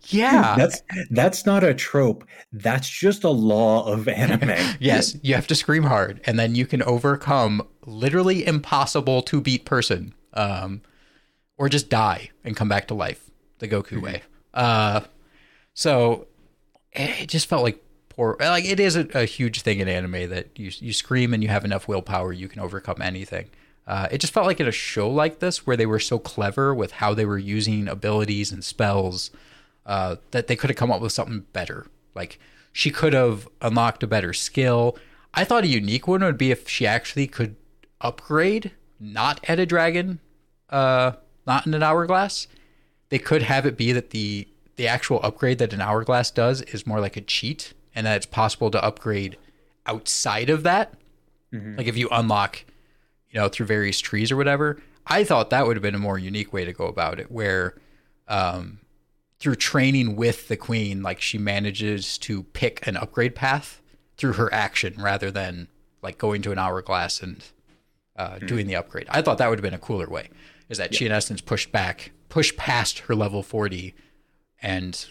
[0.07, 0.55] Yeah.
[0.55, 2.27] that's that's not a trope.
[2.51, 4.75] That's just a law of anime.
[4.79, 9.65] yes, you have to scream hard, and then you can overcome literally impossible to beat
[9.65, 10.81] person, um,
[11.57, 13.29] or just die and come back to life,
[13.59, 14.21] the Goku way.
[14.53, 15.01] Uh,
[15.73, 16.27] so
[16.93, 18.37] it just felt like poor.
[18.39, 21.49] Like it is a, a huge thing in anime that you you scream and you
[21.49, 23.49] have enough willpower, you can overcome anything.
[23.87, 26.73] Uh, it just felt like in a show like this where they were so clever
[26.73, 29.29] with how they were using abilities and spells
[29.85, 31.87] uh, that they could have come up with something better.
[32.13, 32.39] Like
[32.71, 34.97] she could have unlocked a better skill.
[35.33, 37.55] I thought a unique one would be if she actually could
[38.01, 40.19] upgrade, not at a dragon,
[40.69, 41.13] uh,
[41.45, 42.47] not in an hourglass.
[43.09, 46.85] They could have it be that the the actual upgrade that an hourglass does is
[46.85, 49.37] more like a cheat, and that it's possible to upgrade
[49.85, 50.93] outside of that.
[51.53, 51.77] Mhm.
[51.77, 52.65] Like if you unlock,
[53.29, 54.81] you know, through various trees or whatever.
[55.07, 57.75] I thought that would have been a more unique way to go about it, where
[58.27, 58.79] um,
[59.39, 63.81] through training with the queen, like she manages to pick an upgrade path
[64.17, 65.67] through her action rather than
[66.01, 67.43] like going to an hourglass and
[68.15, 69.07] uh, doing the upgrade.
[69.09, 70.29] I thought that would have been a cooler way.
[70.69, 73.93] Is that she in essence pushed back, pushed past her level forty,
[74.61, 75.05] and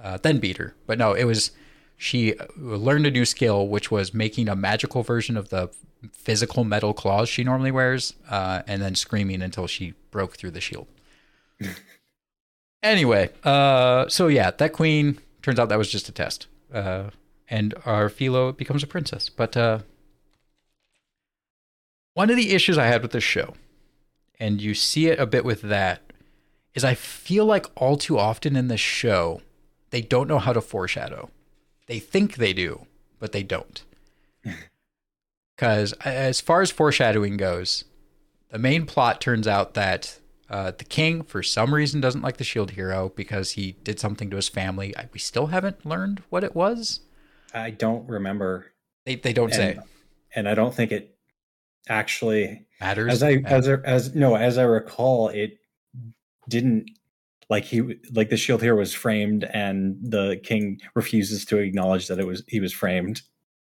[0.00, 0.74] uh, then beat her.
[0.86, 1.50] But no, it was
[1.96, 5.70] she uh, learned a new skill, which was making a magical version of the
[6.12, 10.60] physical metal claws she normally wears, uh, and then screaming until she broke through the
[10.60, 10.86] shield.
[12.84, 17.10] anyway, uh, so yeah, that queen turns out that was just a test, uh,
[17.48, 19.28] and our Philo becomes a princess.
[19.28, 19.80] But uh,
[22.12, 23.54] one of the issues I had with this show,
[24.38, 26.02] and you see it a bit with that,
[26.74, 29.42] is I feel like all too often in this show,
[29.90, 31.30] they don't know how to foreshadow.
[31.86, 32.86] They think they do,
[33.18, 33.82] but they don't.
[35.56, 37.84] Because as far as foreshadowing goes,
[38.50, 40.18] the main plot turns out that
[40.50, 44.28] uh, the king, for some reason, doesn't like the shield hero because he did something
[44.30, 44.96] to his family.
[44.96, 47.00] I- We still haven't learned what it was.
[47.54, 48.72] I don't remember,
[49.06, 49.82] They they don't say and,
[50.34, 51.16] and I don't think it
[51.88, 53.12] actually matters.
[53.12, 55.58] as I as I- as no as I recall it
[56.48, 56.90] didn't
[57.48, 62.18] like he like the shield hero was framed and the king refuses to acknowledge that
[62.18, 63.22] it was he was framed.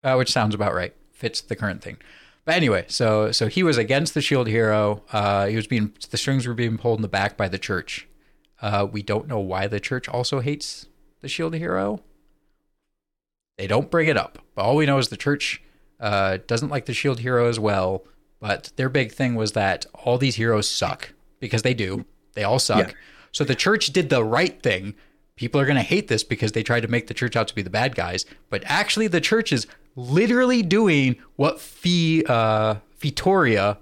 [0.04, 0.94] uh, which sounds about right.
[1.12, 1.98] Fits the current thing.
[2.46, 5.04] But anyway, so so he was against the shield hero.
[5.12, 8.08] Uh, he was being the strings were being pulled in the back by the church.
[8.62, 10.88] Uh, we don't know why the church also hates
[11.22, 12.02] the shield hero.
[13.58, 15.62] They don't bring it up, but all we know is the church
[16.00, 18.04] uh, doesn't like the shield hero as well.
[18.40, 22.06] But their big thing was that all these heroes suck because they do.
[22.34, 22.90] They all suck.
[22.90, 22.94] Yeah.
[23.32, 24.96] So the church did the right thing.
[25.36, 27.56] People are going to hate this because they tried to make the church out to
[27.56, 29.66] be the bad guys, but actually the church is
[29.96, 33.78] literally doing what Phi, uh, Fitoria,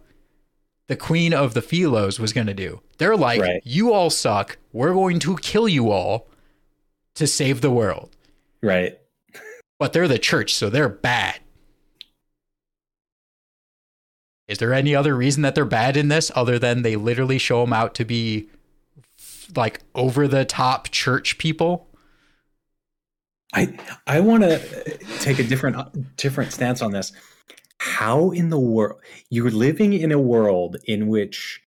[0.88, 2.82] the queen of the Philos, was going to do.
[2.98, 3.62] They're like, Right.
[3.66, 4.58] you all suck.
[4.74, 6.28] We're going to kill you all
[7.16, 8.16] to save the world.
[8.62, 8.98] Right.
[9.80, 11.40] But they're the church, so they're bad.
[14.48, 17.62] Is there any other reason that they're bad in this other than they literally show
[17.62, 18.50] them out to be
[19.56, 21.88] like over the top church people?
[23.54, 23.78] I
[24.08, 27.12] I want to take a different uh, different stance on this.
[27.80, 31.62] How in the world you're living in a world in which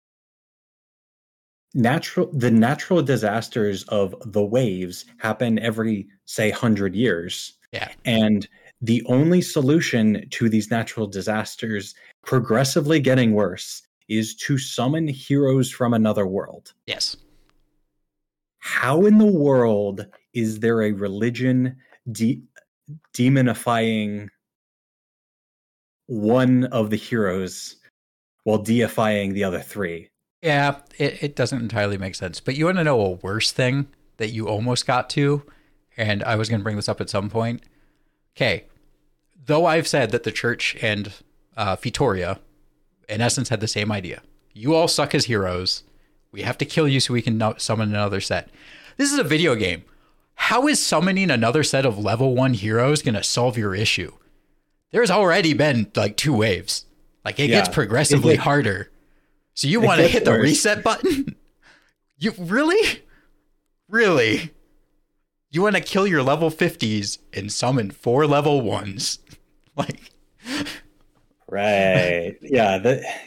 [1.74, 7.55] natural the natural disasters of the waves happen every say 100 years.
[7.72, 7.89] Yeah.
[8.05, 8.49] And
[8.80, 15.93] the only solution to these natural disasters progressively getting worse is to summon heroes from
[15.93, 16.72] another world.
[16.87, 17.16] Yes.
[18.64, 21.76] How in the world is there a religion
[22.10, 22.42] de-
[23.12, 24.28] demonifying
[26.06, 27.76] one of the heroes
[28.44, 30.08] while deifying the other three?
[30.40, 32.40] Yeah, it, it doesn't entirely make sense.
[32.40, 35.42] But you want to know a worse thing that you almost got to?
[35.98, 37.62] And I was going to bring this up at some point.
[38.34, 38.64] Okay.
[39.44, 41.12] Though I've said that the church and
[41.54, 42.38] uh, Fitoria,
[43.10, 44.22] in essence, had the same idea.
[44.54, 45.82] You all suck as heroes.
[46.35, 48.51] We have to kill you so we can summon another set.
[48.97, 49.85] This is a video game.
[50.35, 54.11] How is summoning another set of level one heroes going to solve your issue?
[54.91, 56.87] There's already been like two waves.
[57.24, 57.59] Like it Yeah.
[57.62, 58.91] gets progressively It- harder.
[59.55, 60.43] So you want to hit the worse.
[60.43, 61.37] reset button?
[62.18, 63.03] You really?
[63.89, 64.51] Really?
[65.51, 69.20] You want to kill your level 50s and summon four level ones?
[69.76, 70.01] Like,
[71.49, 72.37] Right.
[72.43, 72.78] yeah,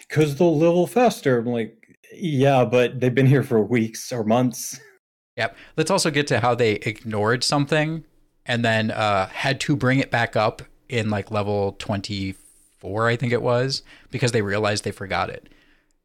[0.07, 1.37] because they'll level faster.
[1.37, 1.86] I'm like,
[2.19, 4.79] yeah, but they've been here for weeks or months.
[5.37, 5.55] Yep.
[5.77, 8.03] Let's also get to how they ignored something
[8.47, 13.31] and then uh, had to bring it back up in like level 24, I think
[13.31, 15.47] it was, because they realized they forgot it.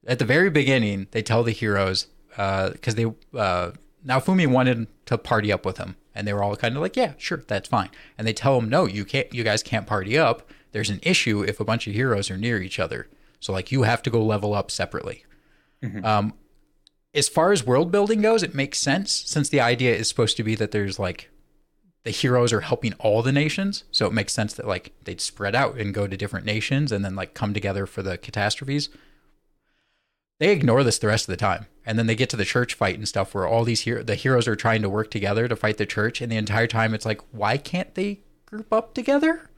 [0.06, 3.70] At the very beginning, they tell the heroes, because they, uh,
[4.04, 5.96] Naofumi wanted to party up with him.
[6.14, 7.88] And they were all kind of like, yeah, sure, that's fine.
[8.18, 10.50] And they tell him, no, you can't, you guys can't party up.
[10.72, 13.08] There's an issue if a bunch of heroes are near each other.
[13.40, 15.24] So, like, you have to go level up separately.
[16.04, 16.34] Um,
[17.14, 20.42] as far as world building goes, it makes sense since the idea is supposed to
[20.42, 21.28] be that there's like
[22.04, 23.84] the heroes are helping all the nations.
[23.90, 27.04] So it makes sense that like they'd spread out and go to different nations and
[27.04, 28.88] then like come together for the catastrophes.
[30.40, 31.66] They ignore this the rest of the time.
[31.84, 34.14] And then they get to the church fight and stuff where all these hero- the
[34.14, 36.20] heroes are trying to work together to fight the church.
[36.20, 39.50] And the entire time it's like, why can't they group up together?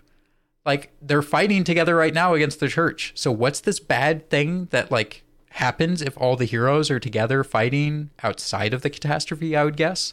[0.67, 3.13] Like they're fighting together right now against the church.
[3.15, 5.25] So what's this bad thing that like
[5.55, 10.13] happens if all the heroes are together fighting outside of the catastrophe, I would guess.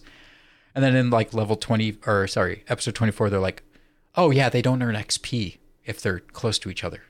[0.76, 3.64] And then in like level 20 or sorry, episode 24 they're like,
[4.16, 7.02] "Oh yeah, they don't earn XP if they're close to each other."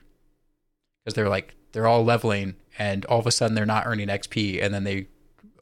[1.04, 4.62] Cuz they're like they're all leveling and all of a sudden they're not earning XP
[4.62, 5.08] and then they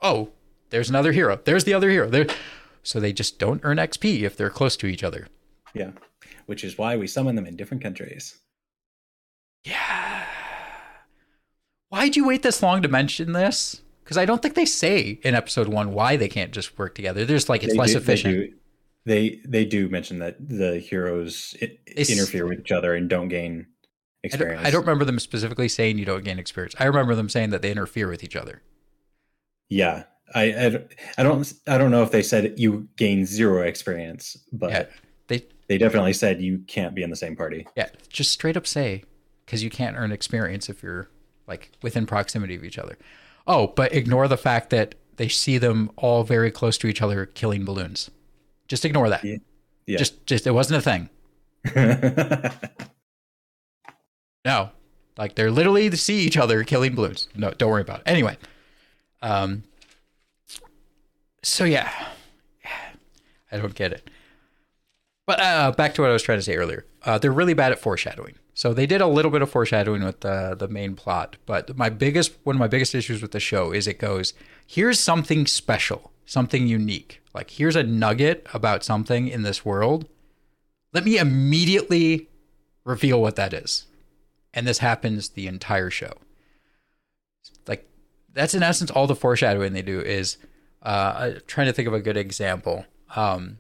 [0.01, 0.31] oh,
[0.71, 1.41] there's another hero.
[1.45, 2.09] There's the other hero.
[2.09, 2.27] There
[2.85, 5.27] so they just don't earn XP if they're close to each other.
[5.75, 5.91] Yeah.
[6.47, 8.39] Which is why we summon them in different countries.
[9.65, 10.30] Yeah.
[11.91, 13.83] Why'd you wait this long to mention this?
[14.05, 17.25] Because I don't think they say in episode one why they can't just work together.
[17.25, 18.35] There's like it's They less do- efficient.
[18.35, 18.55] They do,
[19.07, 21.55] they, they do mention that the heroes
[21.97, 23.67] interfere with each other and don't gain
[24.25, 24.67] I don't, experience.
[24.67, 26.75] I don't remember them specifically saying you don't gain experience.
[26.79, 28.63] I remember them saying that they interfere with each other.
[29.69, 30.85] Yeah, I, I
[31.19, 34.87] I don't I don't know if they said you gain zero experience, but Yeah,
[35.29, 37.67] they they definitely said you can't be in the same party.
[37.77, 39.05] yeah just straight up say
[39.47, 41.09] because you can't earn experience if you're
[41.51, 42.97] like within proximity of each other.
[43.47, 47.27] Oh, but ignore the fact that they see them all very close to each other
[47.27, 48.11] killing balloons.
[48.69, 49.23] Just ignore that.
[49.23, 49.37] Yeah.
[49.87, 49.99] Yeah.
[49.99, 51.11] Just just it wasn't a thing.
[54.45, 54.71] No,
[55.19, 57.29] like they're literally to see each other killing balloons.
[57.35, 58.05] No, don't worry about it.
[58.07, 58.39] Anyway,
[59.21, 59.65] um,
[61.43, 61.91] so yeah,
[63.53, 64.09] I don't get it.
[65.27, 66.87] But uh, back to what I was trying to say earlier.
[67.05, 68.35] Uh, they're really bad at foreshadowing.
[68.55, 71.89] So they did a little bit of foreshadowing with the the main plot, but my
[71.89, 74.35] biggest one of my biggest issues with the show is it goes,
[74.67, 77.21] here's something special, something unique.
[77.35, 80.09] Like here's a nugget about something in this world.
[80.93, 82.29] Let me immediately
[82.85, 83.87] reveal what that is.
[84.53, 86.15] And this happens the entire show.
[87.69, 87.89] Like
[88.33, 90.39] that's in essence all the foreshadowing they do is
[90.83, 92.85] uh I'm trying to think of a good example.
[93.15, 93.59] Um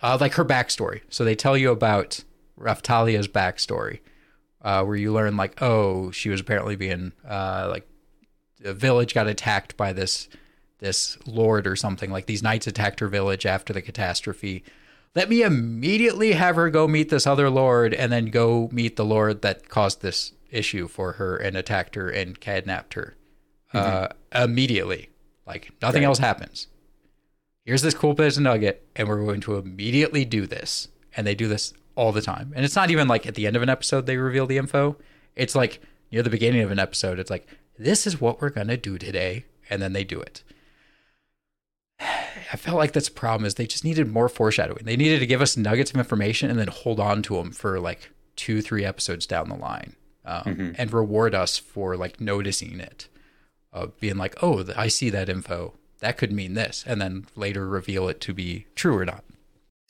[0.00, 1.00] uh, like her backstory.
[1.10, 2.22] So they tell you about
[2.58, 4.00] Raphtalia's backstory,
[4.62, 7.88] uh, where you learn like, oh, she was apparently being uh, like
[8.60, 10.28] the village got attacked by this
[10.78, 12.10] this lord or something.
[12.10, 14.64] Like these knights attacked her village after the catastrophe.
[15.14, 19.04] Let me immediately have her go meet this other lord, and then go meet the
[19.04, 23.16] lord that caused this issue for her and attacked her and kidnapped her.
[23.72, 25.10] Uh, immediately,
[25.46, 26.08] like nothing Right.
[26.08, 26.68] else happens
[27.64, 31.34] here's this cool bit of nugget and we're going to immediately do this and they
[31.34, 33.68] do this all the time and it's not even like at the end of an
[33.68, 34.96] episode they reveal the info
[35.34, 35.80] it's like
[36.12, 37.46] near the beginning of an episode it's like
[37.78, 40.42] this is what we're going to do today and then they do it
[42.00, 44.84] I felt like that's a problem is they just needed more foreshadowing.
[44.84, 47.78] They needed to give us nuggets of information and then hold on to them for
[47.80, 50.70] like two, three episodes down the line, um, Mm-hmm.
[50.78, 53.08] and reward us for like noticing it,
[53.72, 55.74] uh, being like, "Oh, I see that info.
[55.98, 59.24] That could mean this," and then later reveal it to be true or not.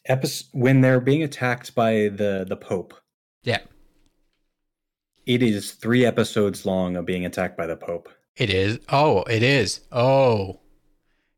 [0.08, 2.94] Epis- when they're being attacked by the the Pope,
[3.42, 3.58] Yeah,
[5.26, 8.08] it is three episodes long of being attacked by the Pope.
[8.36, 8.78] it is.
[8.88, 9.80] Oh, it is.
[9.92, 10.60] Oh,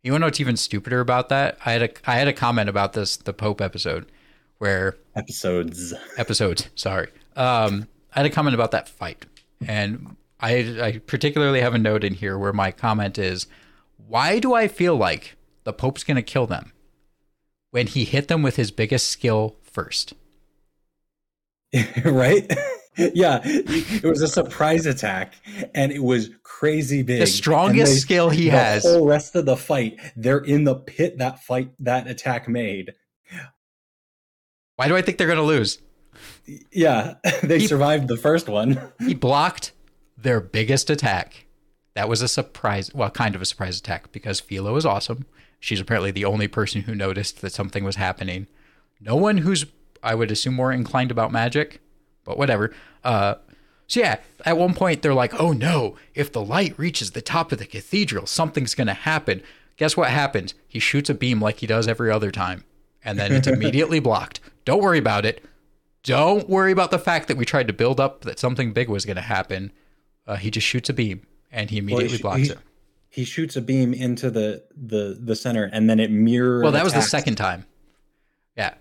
[0.03, 1.59] you want to know what's even stupider about that?
[1.65, 4.11] I had a I had a comment about this the Pope episode
[4.59, 5.93] where Episodes.
[6.17, 6.69] episodes.
[6.75, 7.09] Sorry.
[7.37, 9.27] Um, I had a comment about that fight,
[9.67, 10.53] and I,
[10.83, 13.47] I particularly have a note in here where my comment is,
[14.07, 16.73] "Why do I feel like the Pope's going to kill them
[17.71, 20.15] when he hit them with his biggest skill first?
[22.05, 22.51] right?
[22.97, 25.35] yeah, it was a surprise attack,
[25.75, 27.21] and it was crazy big.
[27.21, 28.83] The strongest they- skill he the has.
[28.83, 32.95] whole rest of the fight, they're in the pit that fight that attack made.
[34.77, 35.79] Why do I think they're going to lose?
[36.73, 38.81] Yeah, they He- survived the first one.
[38.99, 39.73] He blocked
[40.17, 41.47] their biggest attack.
[41.95, 45.27] That was a surprise, well, kind of a surprise attack because Philo is awesome.
[45.61, 48.47] She's apparently the only person who noticed that something was happening.
[49.01, 49.67] No one who's,
[50.03, 51.81] I would assume, more inclined about magic,
[52.25, 52.75] but whatever.
[53.05, 53.35] Uh,
[53.87, 55.97] so yeah, at one point they're like, "Oh no!
[56.15, 59.43] If the light reaches the top of the cathedral, something's gonna happen."
[59.77, 60.55] Guess what happens?
[60.69, 62.65] He shoots a beam like he does every other time,
[63.05, 64.41] and then it's immediately blocked.
[64.65, 65.45] Don't worry about it.
[66.03, 69.05] Don't worry about the fact that we tried to build up that something big was
[69.05, 69.73] going to happen.
[70.27, 72.59] Uh, he just shoots a beam and he immediately blocks he- it.
[73.11, 76.85] He shoots a beam into the the the center, and then it mirrors Well, that
[76.85, 77.67] was the second time.
[78.57, 78.75] Yeah.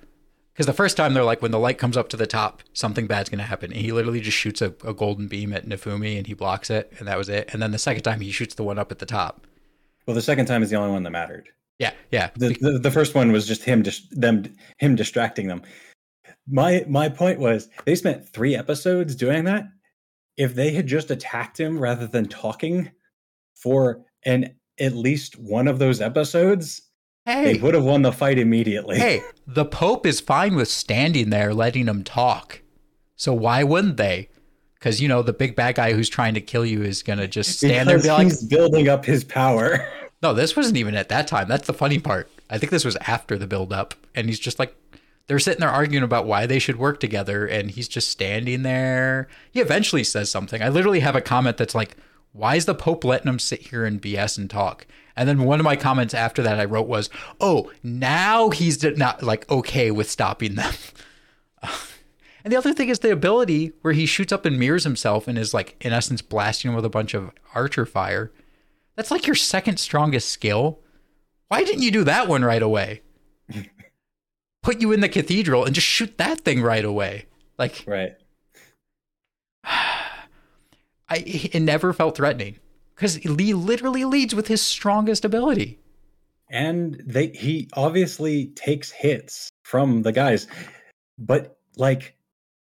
[0.53, 3.07] Because the first time they're like, when the light comes up to the top, something
[3.07, 3.71] bad's going to happen.
[3.71, 6.91] And he literally just shoots a, a golden beam at Naofumi and he blocks it.
[6.99, 7.49] And that was it.
[7.53, 9.47] And then the second time he shoots the one up at the top.
[10.05, 11.47] Well, the second time is the only one that mattered.
[11.77, 11.93] Yeah.
[12.11, 12.31] Yeah.
[12.35, 15.61] The, the, the first one was just him, just them, him distracting them.
[16.45, 19.63] My my point was they spent three episodes doing that.
[20.35, 22.91] If they had just attacked him rather than talking
[23.55, 26.81] for an at least one of those episodes,
[27.25, 27.53] hey.
[27.53, 28.97] they would have won the fight immediately.
[28.97, 32.61] hey, the Pope is fine with standing there letting them talk.
[33.15, 34.29] So why wouldn't they?
[34.75, 37.27] Because, you know, the big bad guy who's trying to kill you is going to
[37.27, 39.85] just stand there and because be like, he's building up his power.
[40.21, 41.47] No, this wasn't even at that time.
[41.47, 42.29] That's the funny part.
[42.49, 43.93] I think this was after the build up.
[44.13, 44.75] And he's just like,
[45.27, 47.45] they're sitting there arguing about why they should work together.
[47.45, 49.29] And he's just standing there.
[49.51, 50.61] He eventually says something.
[50.61, 51.95] I literally have a comment that's like,
[52.31, 54.85] why is the Pope letting him sit here and BS and talk?
[55.15, 57.09] And then one of my comments after that I wrote was,
[57.41, 60.73] oh, now he's not like okay with stopping them.
[62.43, 65.37] and the other thing is the ability where he shoots up and mirrors himself and
[65.37, 68.31] is like, in essence, blasting him with a bunch of archer fire.
[68.95, 70.79] That's like your second strongest skill.
[71.49, 73.01] Why didn't you do that one right away?
[74.63, 77.25] Put you in the cathedral and just shoot that thing right away.
[77.57, 78.13] Like right.
[81.09, 82.57] I it never felt threatening
[82.95, 85.79] because Lee literally leads with his strongest ability.
[86.49, 90.47] and they he obviously takes hits from the guys
[91.17, 92.15] but like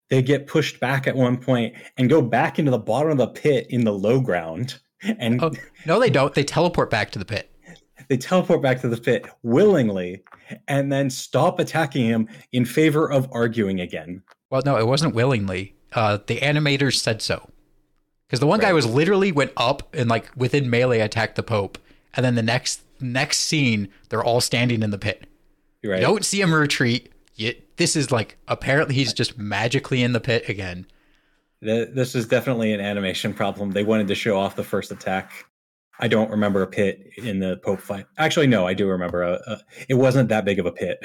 [0.09, 3.27] they get pushed back at one point and go back into the bottom of the
[3.27, 4.79] pit in the low ground
[5.19, 5.51] and Oh
[5.85, 6.33] no, they don't.
[6.33, 7.51] They teleport back to the pit.
[8.07, 10.23] they teleport back to the pit willingly
[10.67, 15.75] and then stop attacking him in favor of arguing again Well, no, it wasn't willingly.
[15.91, 17.49] Uh, the animators said so.
[18.33, 21.77] Because the one guy was literally went up and like within melee attacked the Pope,
[22.15, 25.27] and then the next next scene they're all standing in the pit.
[25.83, 27.11] right You don't see him retreat.
[27.35, 30.87] You, this is like apparently he's just magically in the pit again.
[31.63, 35.45] Th- this is definitely an animation problem they wanted to show off the first attack
[35.99, 39.33] i don't remember a pit in the pope fight actually no i do remember a,
[39.45, 39.59] a
[39.89, 40.97] it wasn't that big of a pit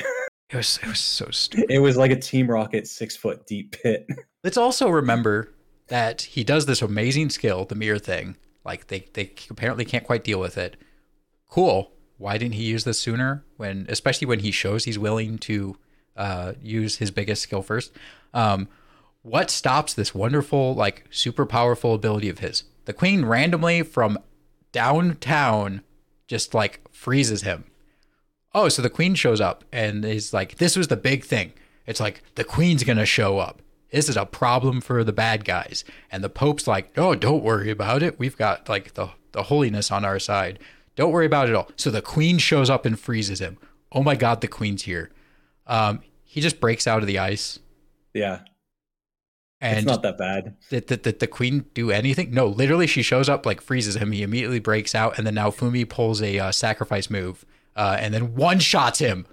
[0.51, 1.67] It was it was so stupid.
[1.71, 4.07] it was like a team rocket six foot deep pit
[4.43, 5.53] Let's also remember
[5.89, 8.37] that he does this amazing skill, the mirror thing.
[8.65, 10.77] Like they they apparently can't quite deal with it.
[11.49, 11.93] Cool.
[12.19, 13.45] Why didn't he use this sooner?
[13.57, 15.77] When especially when he shows he's willing to
[16.17, 17.93] uh, use his biggest skill first.
[18.35, 18.69] Um,
[19.23, 22.65] what stops this wonderful, like super powerful ability of his?
[22.85, 24.19] The queen randomly from
[24.73, 25.83] downtown
[26.27, 27.65] just like freezes him.
[28.55, 31.53] Oh, so the queen shows up and is like, this was the big thing.
[31.87, 33.63] It's like the queen's gonna show up.
[33.91, 35.85] This is a problem for the bad guys.
[36.11, 38.19] And the Pope's like, no, don't worry about it.
[38.19, 40.59] We've got like the the holiness on our side.
[40.97, 41.71] Don't worry about it all.
[41.77, 43.59] So the queen shows up and freezes him.
[43.93, 45.11] Oh my god, the queen's here.
[45.67, 47.59] Um, he just breaks out of the ice.
[48.15, 48.41] yeah
[49.61, 52.33] And it's not that bad did, did, did the queen do anything?
[52.33, 54.13] No, literally, she shows up, like freezes him.
[54.13, 57.45] He immediately breaks out, and then Naofumi pulls a uh, sacrifice move
[57.79, 59.25] uh, and then one shots him.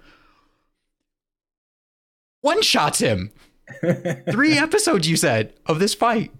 [2.42, 3.32] One shots him.
[4.30, 6.32] Three episodes, you said, of this fight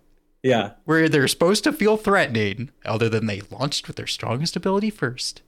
[0.42, 0.72] yeah.
[0.84, 5.42] where they're supposed to feel threatening, other than they launched with their strongest ability first,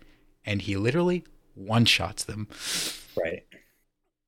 [0.45, 1.24] and he literally
[1.55, 2.49] one shots them.
[3.16, 3.45] Right.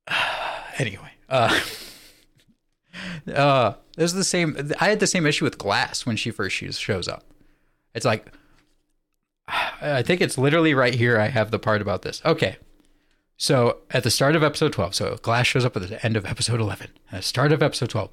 [0.77, 1.59] anyway, uh,
[3.33, 4.71] uh, this is the same.
[4.79, 7.25] I had the same issue with Glass when she first shows up.
[7.93, 8.27] It's like,
[9.81, 11.19] I think it's literally right here.
[11.19, 12.21] I have the part about this.
[12.25, 12.57] Okay.
[13.41, 16.27] So at the start of episode 12, so Glass shows up at the end of
[16.27, 16.89] episode 11.
[17.11, 18.11] At the start of episode 12,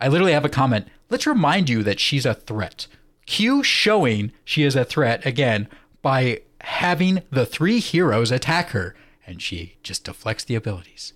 [0.00, 0.88] I literally have a comment.
[1.10, 2.86] Let's remind you that she's a threat.
[3.26, 5.68] Q showing she is a threat again
[6.00, 8.94] by having the three heroes attack her,
[9.26, 11.12] and she just deflects the abilities.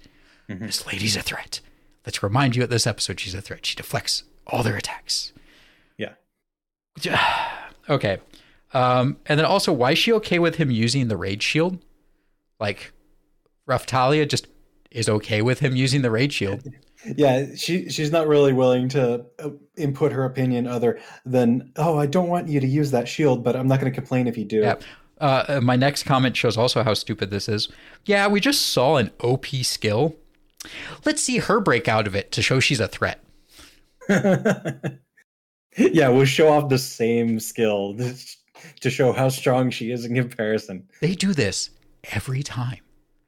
[0.47, 0.67] Mm-hmm.
[0.67, 1.61] This lady's a threat.
[2.05, 3.65] Let's remind you at this episode she's a threat.
[3.65, 5.33] She deflects all their attacks.
[7.03, 7.57] Yeah.
[7.89, 8.19] okay.
[8.75, 11.79] Um, and then also, why is she okay with him using the rage shield?
[12.61, 12.93] Like,
[13.69, 14.47] Raphtalia just
[14.91, 16.65] is okay with him using the rage shield.
[17.17, 22.07] yeah, she she's not really willing to uh, input her opinion other than, oh, I
[22.07, 24.45] don't want you to use that shield, but I'm not going to complain if you
[24.45, 24.61] do.
[24.61, 24.77] Yeah.
[25.21, 27.69] Uh, uh, my next comment shows also how stupid this is.
[28.05, 30.17] Yeah, we just saw an OP skill.
[31.05, 33.23] Let's see her break out of it to show she's a threat.
[34.09, 37.97] yeah, we'll show off the same skill
[38.81, 40.89] to show how strong she is in comparison.
[41.01, 41.71] They do this
[42.13, 42.81] every time.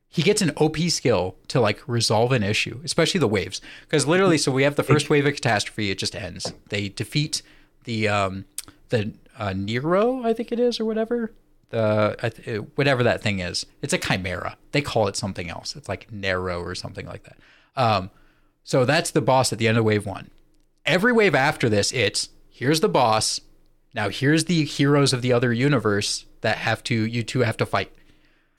[0.08, 3.60] He gets an OP skill to like resolve an issue, especially the waves.
[3.82, 6.52] Because literally, so we have the first wave of catastrophe, it just ends.
[6.68, 7.42] They defeat
[7.84, 8.44] the um
[8.88, 11.32] the uh, Nero, I think it is, or whatever.
[11.70, 13.66] The whatever that thing is.
[13.82, 14.56] It's a chimera.
[14.72, 15.74] They call it something else.
[15.76, 17.36] It's like Nero or something like that.
[17.74, 18.10] Um,
[18.62, 20.30] so that's the boss at the end of wave one.
[20.84, 23.40] Every wave after this, it's here's the boss.
[23.94, 27.66] Now here's the heroes of the other universe that have to you two have to
[27.66, 27.92] fight.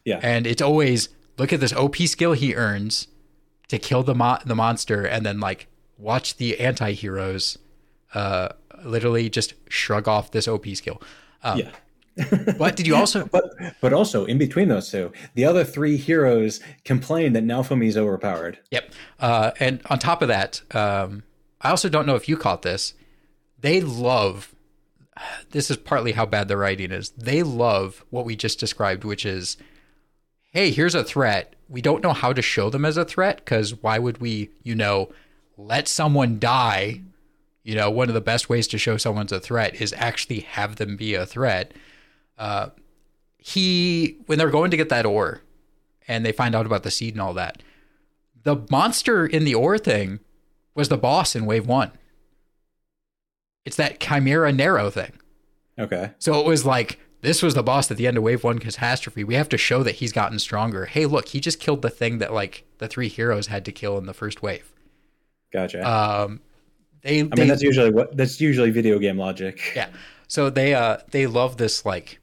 [0.04, 0.20] Yeah.
[0.22, 3.08] And it's always look at this OP skill he earns
[3.68, 5.68] to kill the mo- the monster, and then like
[5.98, 7.58] watch the anti-heroes
[8.14, 8.50] uh,
[8.84, 11.02] literally just shrug off this OP skill.
[11.44, 11.70] Um, yeah.
[12.58, 13.26] but did you also?
[13.32, 17.98] but but also in between those two, the other three heroes complain that Naofumi is
[17.98, 18.60] overpowered.
[18.72, 18.92] Yep.
[19.20, 21.24] Uh, and on top of that, um,
[21.62, 22.94] I also don't know if you caught this.
[23.60, 24.54] They love.
[25.50, 27.10] This is partly how bad the writing is.
[27.10, 29.58] They love what we just described, which is,
[30.52, 31.56] hey, here's a threat.
[31.70, 34.76] We don't know how to show them as a threat because why would we, you
[34.76, 35.12] know,
[35.58, 37.02] let someone die?
[37.64, 40.78] You know, one of the best ways to show someone's a threat is actually have
[40.78, 41.74] them be a threat
[42.38, 42.70] uh,
[43.38, 45.41] he when they're going to get that ore
[46.08, 47.64] and they find out about the seed and all that
[48.43, 50.20] the monster in the ore thing
[50.76, 51.91] was the boss in wave one
[53.66, 55.14] it's that chimera Nero thing
[55.80, 58.59] okay so it was like this was the boss at the end of wave one
[58.59, 61.89] catastrophe we have to show that he's gotten stronger hey look he just killed the
[61.89, 64.74] thing that like the three heroes had to kill in the first wave
[65.51, 66.39] gotcha um
[67.07, 69.74] they, I they, mean that's usually what that's usually video game logic.
[69.76, 69.89] Yeah.
[70.28, 72.20] So they uh they love this like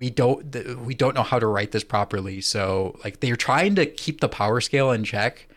[0.00, 2.40] we don't we don't know how to write this properly.
[2.40, 5.48] So like they're trying to keep the power scale in check,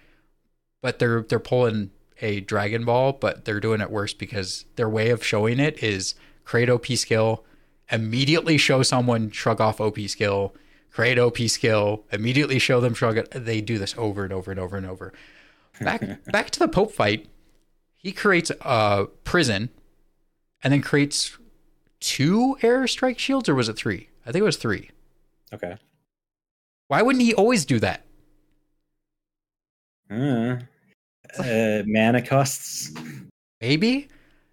[0.81, 5.09] but they're they're pulling a Dragon Ball, but they're doing it worse because their way
[5.09, 7.45] of showing it is create OP skill,
[7.91, 10.55] immediately show someone shrug off OP skill,
[10.91, 13.31] create OP skill, immediately show them shrug it.
[13.31, 15.13] They do this over and over and over and over.
[15.81, 17.27] Back back to the Pope fight,
[17.95, 19.69] he creates a prison
[20.63, 21.37] and then creates
[21.99, 24.09] two air strike shields or was it three?
[24.25, 24.89] I think it was three.
[25.53, 25.77] Okay.
[26.87, 28.05] Why wouldn't he always do that?
[30.11, 30.57] Uh,
[31.37, 32.91] uh, mana costs.
[33.61, 34.07] Maybe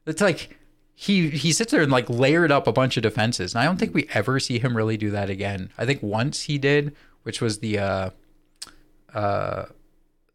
[0.07, 0.59] it's like
[0.99, 3.77] he he sits there and like layered up a bunch of defenses, and I don't
[3.77, 5.71] think we ever see him really do that again.
[5.77, 8.11] I think once he did, which was the uh
[9.13, 9.67] uh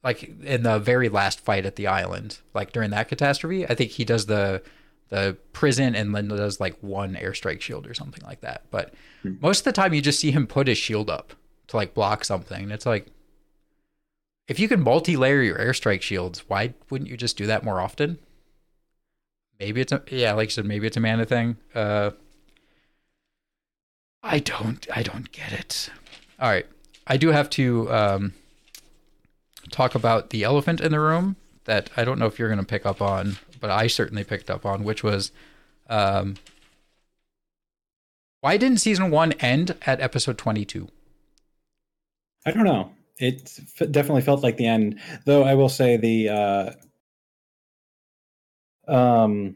[0.04, 3.68] like in the very last fight at the island, like during that catastrophe.
[3.68, 4.62] I think he does the
[5.10, 8.64] the prison and then does like one airstrike shield or something like that.
[8.70, 8.94] But
[9.24, 9.34] hmm.
[9.42, 11.34] most of the time, you just see him put his shield up
[11.68, 12.70] to like block something.
[12.70, 13.08] it's like,
[14.48, 18.20] if you can multi-layer your airstrike shields, why wouldn't you just do that more often?
[19.62, 21.56] Maybe it's a yeah, like I said, maybe it's a mana thing.
[21.74, 22.12] Uh,
[24.22, 25.90] I don't, I don't get it.
[26.38, 26.66] All right,
[27.08, 28.34] I do have to um,
[29.72, 32.66] talk about the elephant in the room that I don't know if you're going to
[32.66, 35.32] pick up on but I certainly picked up on, which was
[35.90, 36.36] um,
[38.42, 40.90] why didn't season one end at episode 22?
[42.46, 42.92] I don't know.
[43.20, 45.44] It definitely felt like the end, though.
[45.44, 46.72] I will say the uh,
[48.92, 49.56] um,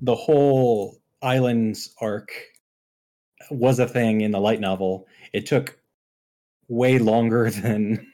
[0.00, 2.32] the whole islands arc
[3.50, 5.78] was a thing in the light novel, it took
[6.68, 8.06] way longer than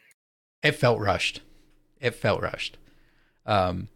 [0.63, 1.41] it felt rushed.
[2.01, 2.77] It felt rushed.
[3.47, 3.89] Um,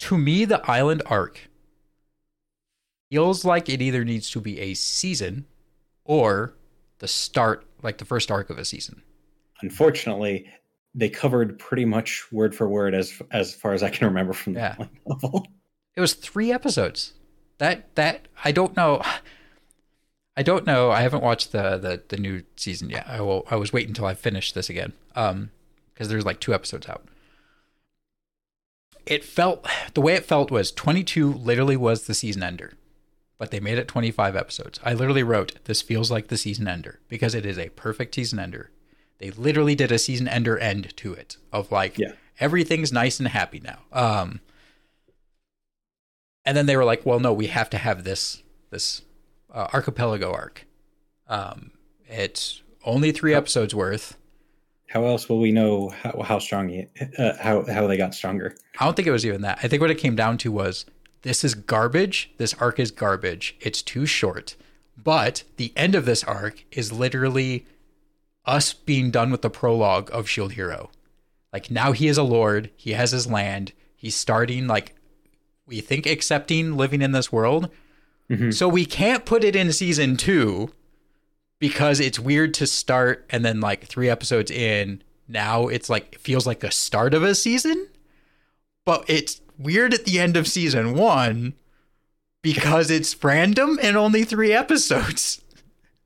[0.00, 1.48] to me, the island arc
[3.10, 5.46] feels like it either needs to be a season
[6.04, 6.54] or
[6.98, 9.02] the start, like the first arc of a season.
[9.62, 10.46] Unfortunately,
[10.98, 14.54] they covered pretty much word for word as as far as I can remember from
[14.54, 14.76] the Yeah.
[15.06, 15.46] novel.
[15.94, 17.12] It was three episodes.
[17.58, 19.02] That that I don't know.
[20.36, 20.90] I don't know.
[20.90, 23.06] I haven't watched the the, the new season yet.
[23.08, 23.46] I will.
[23.50, 24.92] I was waiting until I finish this again.
[25.14, 25.50] Um,
[25.94, 27.04] because there's like two episodes out.
[29.06, 32.74] It felt the way it felt was 22 literally was the season ender,
[33.38, 34.80] but they made it 25 episodes.
[34.84, 38.38] I literally wrote this feels like the season ender because it is a perfect season
[38.38, 38.70] ender.
[39.18, 42.12] They literally did a season ender end to it of like Yeah.
[42.38, 43.78] everything's nice and happy now.
[43.92, 44.40] Um,
[46.44, 49.02] and then they were like, "Well, no, we have to have this this
[49.52, 50.66] uh, archipelago arc.
[51.28, 51.72] Um,
[52.06, 54.16] it's only three episodes worth.
[54.88, 56.86] How else will we know how, how strong he,
[57.18, 58.56] uh, how how they got stronger?
[58.78, 59.58] I don't think it was even that.
[59.62, 60.84] I think what it came down to was
[61.22, 62.30] this is garbage.
[62.38, 63.56] This arc is garbage.
[63.60, 64.54] It's too short.
[64.96, 67.66] But the end of this arc is literally
[68.46, 70.90] us being done with the prologue of Shield Hero.
[71.52, 72.70] Like now he is a lord.
[72.76, 73.72] He has his land.
[73.96, 74.94] He's starting like
[75.66, 77.70] we think accepting living in this world.
[78.30, 78.54] Mhm.
[78.54, 80.70] So we can't put it in season two
[81.58, 85.02] because it's weird to start and then like three episodes in.
[85.28, 87.88] Now it's like it feels like the start of a season,
[88.84, 91.54] but it's weird at the end of season one
[92.42, 95.40] because it's random and only three episodes.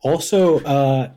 [0.03, 1.11] Also, uh,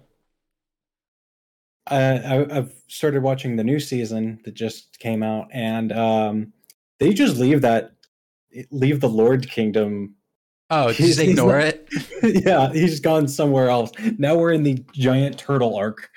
[1.88, 6.54] I, I, I've started watching the new season that just came out, and um,
[7.00, 7.92] they just leave that
[8.72, 10.16] leave the Lord Kingdom.
[10.70, 11.88] Oh, just he's ignore not- it.
[12.46, 13.92] yeah, he's gone somewhere else.
[14.18, 16.10] Now we're in the giant turtle arc.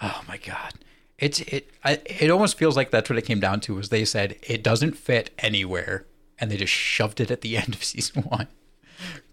[0.00, 0.74] Oh my god.
[1.18, 4.04] It's it I, it almost feels like that's what it came down to was they
[4.04, 6.06] said it doesn't fit anywhere
[6.38, 8.46] and they just shoved it at the end of season 1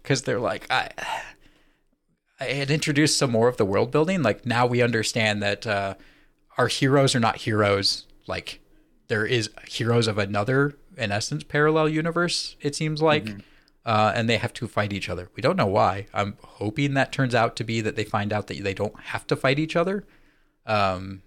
[0.02, 0.90] cuz they're like I
[2.38, 4.22] I had introduced some more of the world building.
[4.22, 5.94] Like now we understand that uh
[6.58, 8.06] our heroes are not heroes.
[8.26, 8.60] Like
[9.08, 13.26] there is heroes of another in essence parallel universe it seems like.
[13.84, 15.30] Uh, and they have to fight each other.
[15.36, 16.08] We don't know why.
[16.12, 19.28] I'm hoping that turns out to be that they find out that they don't have
[19.28, 20.04] to fight each other.
[20.66, 21.22] Um,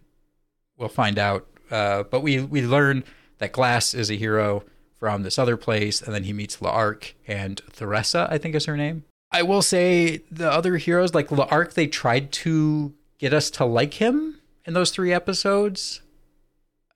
[0.78, 1.48] we'll find out.
[1.72, 3.06] Uh, but we we learn
[3.38, 4.66] that Glass is a hero
[5.00, 8.76] from this other place, and then he meets La'arc and Theresa, I think is her
[8.76, 9.06] name.
[9.32, 13.96] I will say the other heroes, like La'arc, they tried to get us to like
[13.96, 16.02] him in those three episodes,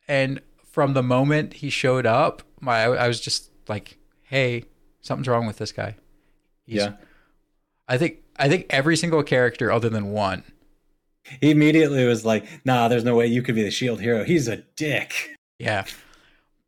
[0.08, 4.64] and from the moment he showed up, my I was just like, hey,
[5.02, 5.96] something's wrong with this guy.
[6.66, 6.94] He's- Yeah,
[7.88, 10.44] I think I think every single character other than one
[11.40, 14.24] he immediately was like, "Nah, there's no way you could be the Shield hero.
[14.26, 15.86] He's a dick." Yeah.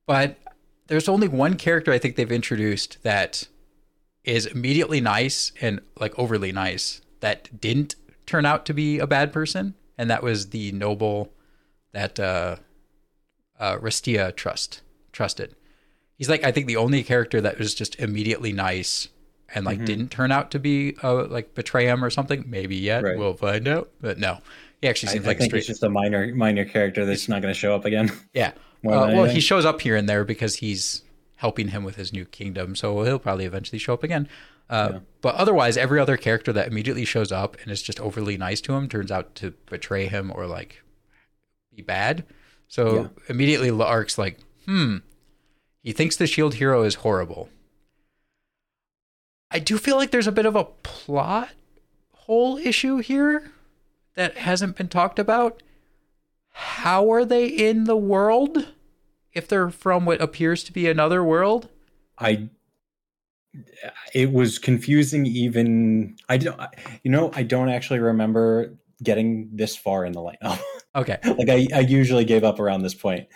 [0.05, 0.37] But
[0.87, 3.47] there's only one character I think they've introduced that
[4.27, 7.95] is immediately nice and like overly nice that didn't
[8.25, 9.75] turn out to be a bad person.
[9.97, 11.31] And that was the noble
[11.93, 12.57] that uh,
[13.59, 14.81] uh, Restia trust
[15.11, 15.55] trusted.
[16.17, 19.07] He's like I think the only character that was just immediately nice
[19.53, 19.85] and like Mhm.
[19.85, 22.43] didn't turn out to be uh, like betray him or something.
[22.47, 23.17] Maybe yet Right.
[23.17, 23.89] we'll find out.
[24.01, 24.39] But no,
[24.81, 25.59] he actually seems I like a think straight.
[25.61, 28.11] he's just a minor minor character that's not going to show up again.
[28.33, 28.51] Yeah.
[28.85, 31.01] Uh, well, he shows up here and there because he's
[31.37, 34.27] helping him with his new kingdom, so he'll probably eventually show up again.
[34.69, 34.99] Uh, Yeah.
[35.21, 38.73] But otherwise, every other character that immediately shows up and is just overly nice to
[38.73, 40.81] him turns out to betray him or like
[41.75, 42.23] be bad.
[42.67, 43.07] So Yeah.
[43.29, 44.97] immediately, La'arc's like, hmm,
[45.83, 47.49] he thinks the shield hero is horrible.
[49.51, 51.49] I do feel like there's a bit of a plot
[52.13, 53.51] hole issue here
[54.15, 55.61] that hasn't been talked about.
[56.51, 58.73] How are they in the world
[59.35, 61.69] if they're from what appears to be another world?
[62.17, 62.49] I
[64.13, 66.59] it was confusing even I don't
[67.03, 70.63] you know I don't actually remember getting this far in the light novel.
[70.95, 71.17] Okay.
[71.25, 73.27] like I, I usually gave up around this point.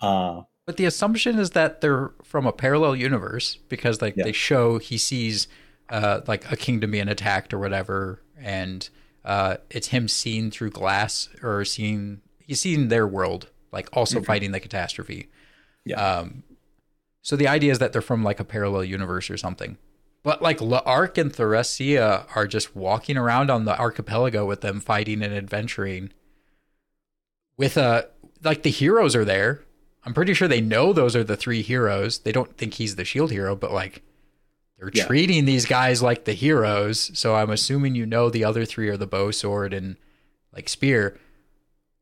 [0.00, 4.24] Uh But the assumption is that they're from a parallel universe because like Yeah.
[4.24, 5.46] they show he sees
[5.90, 8.88] uh like a kingdom being attacked or whatever and
[9.24, 14.26] uh it's him seen through glass or seeing he's seen their world like also Mhm.
[14.26, 15.28] fighting the catastrophe.
[15.84, 16.00] Yeah.
[16.04, 16.42] Um
[17.22, 19.78] so the idea is that they're from like a parallel universe or something.
[20.22, 25.22] But like La'arc and Theresia are just walking around on the archipelago with them fighting
[25.22, 26.12] and adventuring
[27.56, 28.08] with a
[28.42, 29.62] like the heroes are there.
[30.04, 32.18] I'm pretty sure they know those are the three heroes.
[32.18, 34.02] They don't think he's the shield hero, but like
[34.78, 35.06] they're Yeah.
[35.06, 37.10] treating these guys like the heroes.
[37.18, 39.96] So I'm assuming you know the other three are the bow, sword, and
[40.52, 41.18] like spear.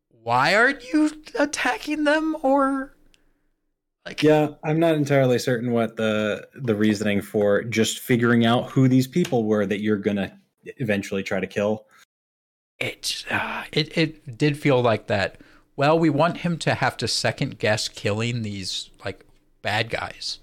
[0.09, 2.95] Why aren't you attacking them or
[4.07, 8.89] like Yeah, I'm not entirely certain what the the reasoning for just figuring out who
[8.89, 10.39] these people were that you're gonna
[10.79, 11.87] eventually try to kill.
[12.79, 15.41] it, uh, it it did feel like that.
[15.77, 19.25] Well, we want him to have to second guess killing these like
[19.63, 20.39] bad guys,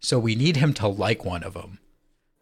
[0.00, 1.78] so we need him to like one of them.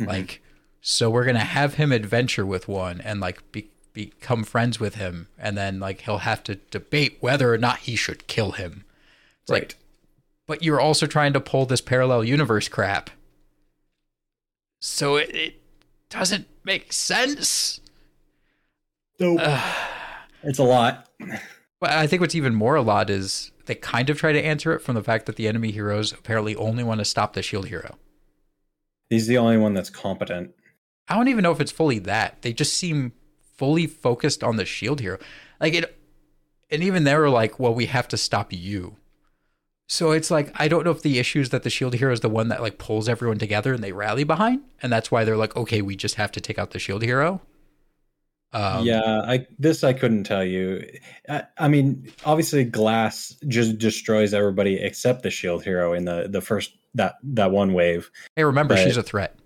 [0.01, 0.07] Mhm.
[0.07, 0.43] Like,
[0.81, 5.29] so we're gonna have him adventure with one and like be, become friends with him,
[5.39, 8.85] and then like he'll have to debate whether or not he should kill him.
[9.43, 9.63] It's right.
[9.63, 9.77] like,
[10.53, 13.09] but you're also trying to pull this parallel universe crap,
[14.81, 15.62] so it, it
[16.11, 17.81] doesn't make sense.
[19.19, 19.41] Nope.
[20.43, 21.09] it's a lot.
[21.81, 24.74] But I think what's even more a lot is they kind of try to answer
[24.74, 27.69] it from the fact that the enemy heroes apparently only want to stop the shield
[27.69, 27.97] hero.
[29.09, 30.55] He's the only one that's competent.
[31.09, 32.43] I don't even know if it's fully that.
[32.43, 33.15] They just seem
[33.57, 35.16] fully focused on the shield hero.
[35.59, 35.99] Like it
[36.70, 38.97] and even they were like, well, we have to stop you.
[39.93, 42.20] So it's like I don't know if the issue is that the shield hero is
[42.20, 45.36] the one that like pulls everyone together and they rally behind, and that's why they're
[45.36, 47.43] like, okay, we just have to take out the shield hero.
[48.55, 50.82] Um, yeah, I this I couldn't tell you.
[51.28, 56.40] I, I mean, obviously, Glass just destroys everybody except the Shield Hero in the the
[56.40, 58.10] first that that one wave.
[58.35, 59.39] Hey, remember, But- she's a threat.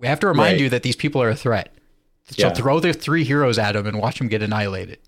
[0.00, 0.60] We have to remind Right.
[0.62, 1.72] you that these people are a threat.
[2.24, 2.52] So Yeah.
[2.52, 4.98] throw the three heroes at them and watch them get annihilated.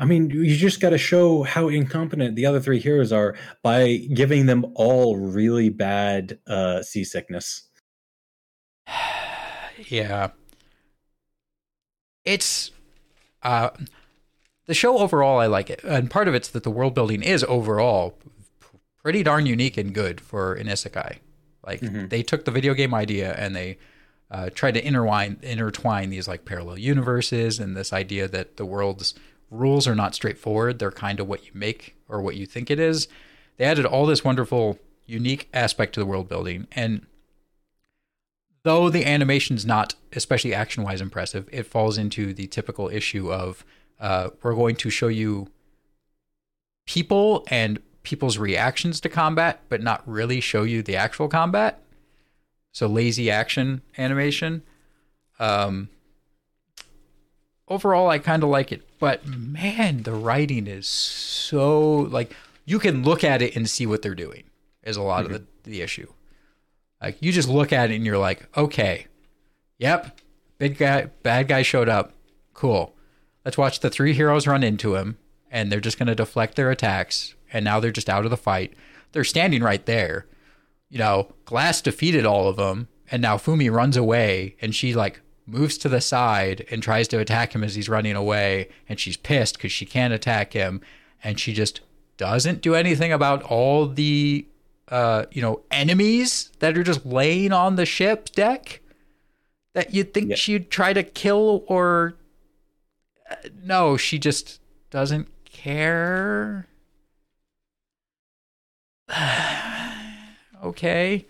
[0.00, 3.96] I mean, you just got to show how incompetent the other three heroes are by
[4.14, 7.68] giving them all really bad uh, seasickness.
[9.88, 10.30] yeah.
[12.24, 12.70] It's
[13.42, 13.70] uh
[14.66, 15.82] the show overall I like it.
[15.84, 18.16] And part of it's that the world building is overall
[19.02, 21.18] pretty darn unique and good for an isekai.
[21.66, 22.10] Like Mhm.
[22.10, 23.78] they took the video game idea and they
[24.30, 29.14] uh, tried to intertwine intertwine these like parallel universes and this idea that the world's
[29.50, 30.78] rules are not straightforward.
[30.78, 33.08] They're kind of what you make or what you think it is.
[33.56, 36.66] They added all this wonderful, unique aspect to the world building.
[36.72, 37.06] And
[38.62, 43.64] though the animation's not especially action wise impressive, it falls into the typical issue of
[43.98, 45.48] uh, we're going to show you
[46.86, 51.82] people and people's reactions to combat, but not really show you the actual combat.
[52.72, 54.62] So lazy action animation.
[55.38, 55.88] Um,
[57.70, 62.34] overall, I kind of like it, but man, the writing is so like
[62.66, 64.44] you can look at it and see what they're doing.
[64.82, 65.70] Is a lot of the mm-hmm.
[65.70, 66.12] the issue.
[67.00, 69.06] Like you just look at it and you're like, okay,
[69.78, 70.20] yep,
[70.58, 72.12] big guy, bad guy showed up.
[72.52, 72.94] Cool.
[73.44, 75.16] Let's watch the three heroes run into him,
[75.50, 77.34] and they're just gonna deflect their attacks.
[77.52, 78.74] And now they're just out of the fight.
[79.12, 80.26] They're standing right there.
[80.88, 85.20] You know, Glass defeated all of them, and Naofumi runs away, and she like
[85.50, 89.16] moves to the side and tries to attack him as he's running away, and she's
[89.16, 90.80] pissed because she can't attack him,
[91.24, 91.80] and she just
[92.16, 94.46] doesn't do anything about all the
[94.88, 98.80] uh, you know, enemies that are just laying on the ship deck
[99.72, 100.34] that you'd think Yeah.
[100.36, 102.14] she'd try to kill or
[103.30, 104.60] uh, no, she just
[104.90, 106.66] doesn't care.
[110.64, 111.26] okay.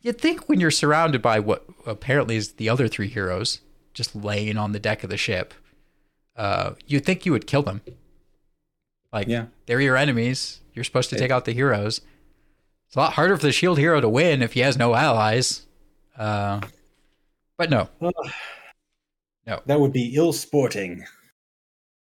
[0.00, 3.60] You'd think when you're surrounded by what apparently is the other three heroes
[3.92, 5.52] just laying on the deck of the ship,
[6.36, 7.82] uh, you'd think you would kill them.
[9.12, 9.46] Like, Yeah.
[9.66, 10.60] they're your enemies.
[10.72, 12.00] You're supposed to take out the heroes.
[12.86, 15.66] It's a lot harder for the shield hero to win if he has no allies.
[16.16, 16.60] Uh,
[17.56, 17.88] but no,
[19.46, 19.60] No.
[19.66, 21.04] That would be ill sporting.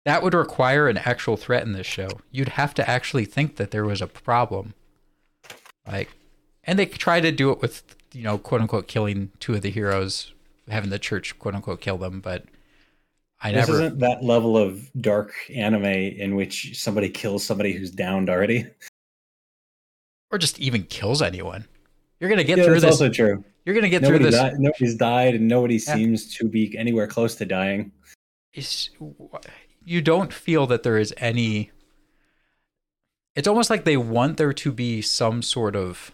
[0.05, 2.07] that would require an actual threat in this show.
[2.31, 4.73] You'd have to actually think that there was a problem.
[5.87, 6.09] Like,
[6.63, 9.69] and they try to do it with, you know, quote unquote, killing two of the
[9.71, 10.33] heroes,
[10.69, 12.19] having the church, quote unquote, kill them.
[12.21, 12.45] But
[13.41, 13.81] I This never.
[13.81, 18.67] isn't that level of dark anime in which somebody kills somebody who's downed already.
[20.31, 21.65] or just even kills anyone.
[22.19, 23.01] You're gonna get yeah, through that's this.
[23.01, 23.43] also true.
[23.65, 24.59] you're gonna get Nobody through this.
[24.59, 25.95] nobody's died, and nobody Yeah.
[25.95, 27.91] seems to be anywhere close to dying.
[28.53, 28.89] It's,
[29.85, 31.71] you don't feel that there is any.
[33.35, 36.11] It's almost like they want there to be some sort of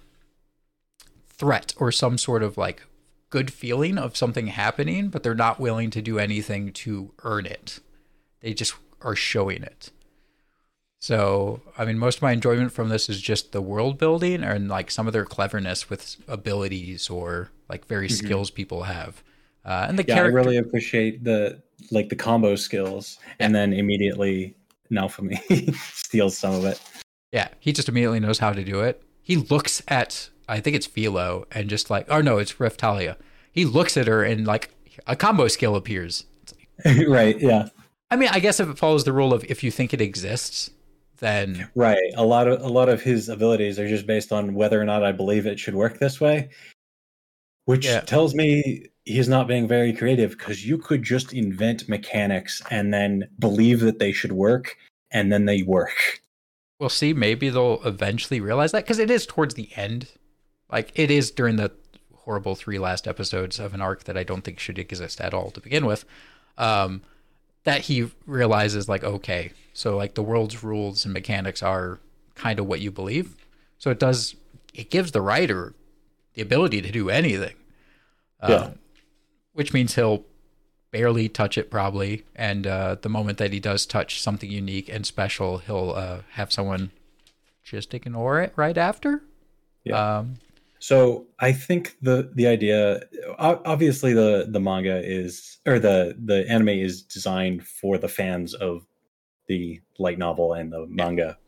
[1.38, 2.84] threat or some sort of like
[3.30, 7.80] good feeling of something happening, but they're not willing to do anything to earn it.
[8.42, 9.92] They just are showing it.
[11.00, 14.68] So, I mean, most of my enjoyment from this is just the world building and
[14.70, 18.26] like some of their cleverness with abilities or like various Mhm.
[18.26, 19.22] skills people have.
[19.64, 20.40] Uh, and the Yeah, character.
[20.40, 24.56] I really appreciate the like the combo skills, and then immediately
[24.92, 26.80] Naofumi steals some of it.
[27.32, 29.04] Yeah, he just immediately knows how to do it.
[29.22, 33.16] He looks at I think it's Philo, and just like, oh no, it's Raphtalia.
[33.52, 34.72] He looks at her and like
[35.08, 36.26] a combo skill appears.
[37.08, 37.40] right.
[37.40, 37.70] Yeah.
[38.12, 40.70] I mean, I guess if it follows the rule of if you think it exists,
[41.20, 42.12] then right.
[42.16, 45.04] A lot of a lot of his abilities are just based on whether or not
[45.04, 46.50] I believe it should work this way,
[47.66, 48.02] which Yeah.
[48.02, 53.28] tells me he's not being very creative because you could just invent mechanics and then
[53.40, 54.76] believe that they should work,
[55.12, 56.22] and then they work.
[56.80, 57.14] we'll see.
[57.14, 60.10] Maybe they'll eventually realize that because it is towards the end.
[60.72, 61.72] Like it is during the
[62.14, 65.52] horrible three last episodes of an arc that I don't think should exist at all
[65.52, 66.06] to begin with.
[66.58, 67.02] Um,
[67.64, 72.00] that he realizes like okay, so like the world's rules and mechanics are
[72.36, 73.36] kind of what you believe.
[73.78, 74.36] So it does.
[74.74, 75.74] It gives the writer
[76.34, 77.56] the ability to do anything.
[78.48, 78.56] Yeah.
[78.56, 78.80] Um,
[79.54, 80.26] which means he'll
[80.92, 85.06] barely touch it probably and uh, the moment that he does touch something unique and
[85.06, 86.90] special he'll uh, have someone
[87.64, 89.22] just ignore it right after
[89.84, 90.20] Yeah.
[90.20, 90.36] um,
[90.86, 93.02] So I think the the idea,
[93.40, 98.86] obviously the the manga is or the the anime is designed for the fans of
[99.48, 101.40] the light novel and the manga.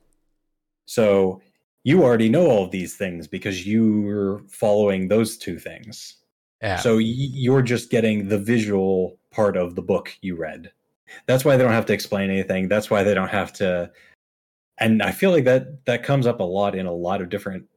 [0.88, 1.40] So
[1.84, 6.18] you already know all of these things because you're following those two things.
[6.64, 7.04] yeah So y-
[7.46, 10.72] you're just getting the visual part of the book you read.
[11.28, 12.70] That's why they don't have to explain anything.
[12.70, 13.92] That's why they don't have to.
[14.80, 17.68] And I feel like that that comes up a lot in a lot of different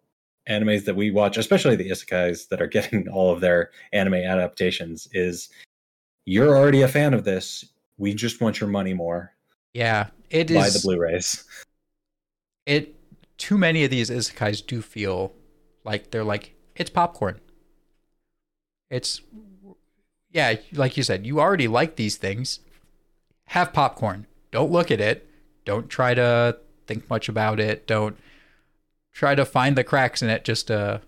[0.51, 5.09] animes that we watch, especially the isekais that are getting all of their anime adaptations.
[5.13, 5.49] Is
[6.27, 7.65] you're already a fan of this.
[7.99, 9.33] We just want your money more.
[9.75, 11.45] yeah it Buy is the Blu-rays.
[12.67, 12.95] it
[13.37, 15.33] too many of these isekais do feel
[15.85, 17.41] like they're like it's popcorn
[18.91, 19.21] it's
[20.33, 22.61] yeah like you said you already like these things
[23.47, 25.29] have popcorn don't look at it
[25.65, 26.57] don't try to
[26.87, 28.17] think much about it don't
[29.13, 30.99] try to find the cracks in it just uh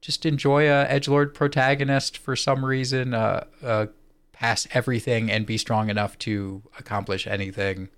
[0.00, 3.86] just enjoy a edge lord protagonist for some reason uh uh
[4.32, 7.88] pass everything and be strong enough to accomplish anything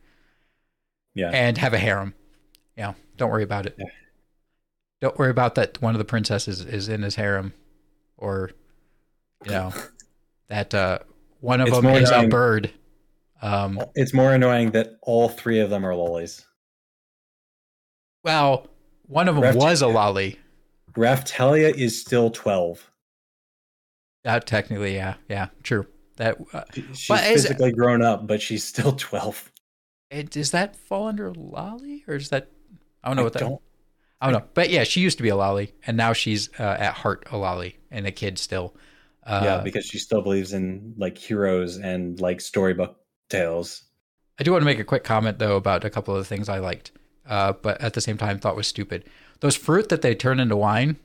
[1.14, 1.30] Yeah.
[1.30, 2.14] and have a harem.
[2.76, 3.74] Yeah, don't worry about it.
[3.76, 3.86] Yeah.
[5.00, 5.82] Don't worry about that.
[5.82, 7.54] One of the princesses is in his harem,
[8.16, 8.52] or
[9.44, 9.72] you know
[10.48, 11.00] that uh,
[11.40, 12.70] one of It's them is a bird.
[13.42, 16.46] Um, It's more annoying that all three of them are lollies.
[18.22, 18.68] well,
[19.08, 20.38] one of them Reft- was a lolly.
[20.92, 22.90] Raphtalia is still 12.
[24.24, 25.86] That technically, yeah, yeah, true.
[26.16, 29.52] That uh, She's But is- physically grown up, but she's still 12.
[30.10, 32.50] it, does that fall under lolly or is that?
[33.02, 33.38] I don't know I what that.
[33.40, 33.62] don't-
[34.20, 36.64] I don't know, but yeah, she used to be a lolly, and now she's uh,
[36.64, 38.74] at heart a lolly and a kid still.
[39.24, 42.96] Uh, yeah, because she still believes in like heroes and like storybook
[43.30, 43.84] tales.
[44.40, 46.48] I do want to make a quick comment though about a couple of the things
[46.48, 46.90] I liked,
[47.28, 49.04] uh, but at the same time thought was stupid.
[49.40, 50.96] Those fruit that they turn into wine,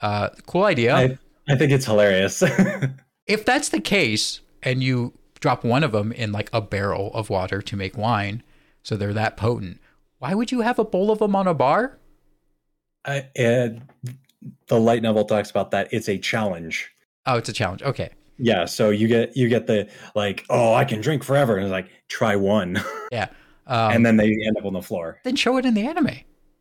[0.00, 0.94] uh, cool idea.
[0.94, 1.18] I,
[1.48, 2.42] I think it's hilarious.
[3.26, 7.30] if that's the case, and you drop one of them in like a barrel of
[7.30, 8.42] water to make wine,
[8.82, 9.80] so they're that potent,
[10.18, 11.98] why would you have a bowl of them on a bar?
[13.04, 13.82] I, and
[14.66, 15.88] the light novel talks about that.
[15.92, 16.90] It's a challenge.
[17.26, 17.82] Oh, it's a challenge.
[17.82, 21.64] Okay, Yeah, so you get you get the like, oh, I can drink forever, and
[21.64, 22.80] it's like try one,
[23.12, 23.28] yeah.
[23.68, 25.20] Um, and then they end up on the floor.
[25.24, 26.06] then show it in the anime.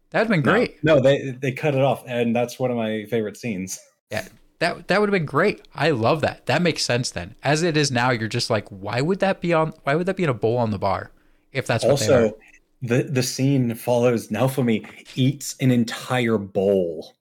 [0.09, 0.84] That'd have been great.
[0.84, 3.79] No, they they cut it off, and that's one of my favorite scenes.
[4.11, 4.25] Yeah,
[4.59, 5.67] that that would have been great.
[5.75, 6.45] I love that.
[6.45, 7.35] That makes sense then.
[7.43, 9.73] As it is now, you're just like, why would that be on?
[9.84, 11.11] Why would that be in a bowl on the bar?
[11.51, 12.21] If that's what they are.
[12.23, 12.38] also,
[12.81, 17.15] the the scene follows Naofumi eats an entire bowl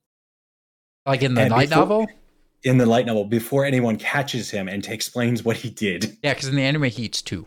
[1.05, 2.07] Like in the and light before- novel?
[2.63, 6.17] in the light novel before anyone catches him and explains what he did.
[6.23, 7.47] Yeah, because in the anime he eats two.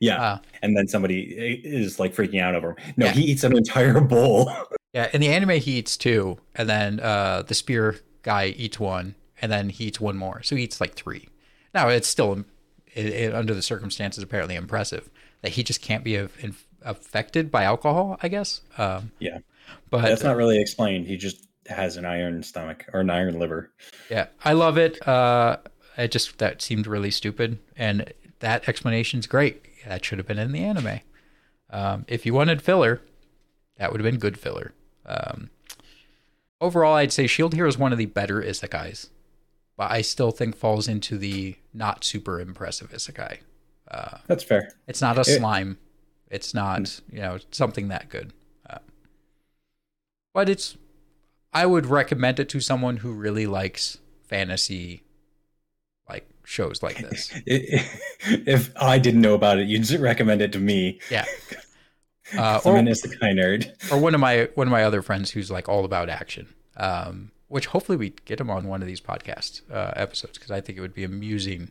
[0.00, 1.22] Yeah, Uh, and then somebody
[1.64, 2.76] is like freaking out over him.
[2.96, 3.12] No, Yeah.
[3.12, 4.50] he eats an entire bowl.
[4.92, 9.14] yeah, in the anime he eats two, and then uh, the spear guy eats one,
[9.40, 11.28] and then he eats one more, so he eats like three.
[11.74, 12.44] Now it's still,
[12.94, 15.10] it, it, under the circumstances, apparently impressive
[15.42, 16.16] that he just can't be
[16.82, 18.18] affected by alcohol.
[18.22, 18.60] I guess.
[18.78, 19.38] Um, Yeah.
[19.90, 21.06] but That's not really explained.
[21.06, 23.70] He just has an iron stomach or an iron liver.
[24.10, 25.06] Yeah, I love it.
[25.06, 25.56] Uh,
[25.96, 29.62] it just that seemed really stupid, and that explanation's great.
[29.86, 31.00] That should have been in the anime.
[31.70, 33.00] Um, if you wanted filler,
[33.76, 34.72] that would have been good filler.
[35.06, 35.50] Um,
[36.60, 39.08] overall, I'd say Shield Hero is one of the better isekais,
[39.76, 43.38] but I still think falls into the not super impressive isekai.
[43.90, 44.72] Uh, That's fair.
[44.86, 45.78] it's not a It- slime.
[46.30, 48.32] It's not you know something that good.
[48.68, 48.78] Uh,
[50.32, 50.76] but it's.
[51.52, 55.03] I would recommend it to someone who really likes fantasy,
[56.44, 57.30] shows like this.
[57.46, 61.00] if I didn't know about it, you'd recommend it to me.
[61.10, 61.24] Yeah.
[62.36, 63.70] Uh, or, an isekai nerd.
[63.92, 66.48] or one of my one of my other friends who's like all about action.
[66.74, 70.62] Um, which hopefully we get him on one of these podcast uh, episodes because I
[70.62, 71.70] think it would be amusing.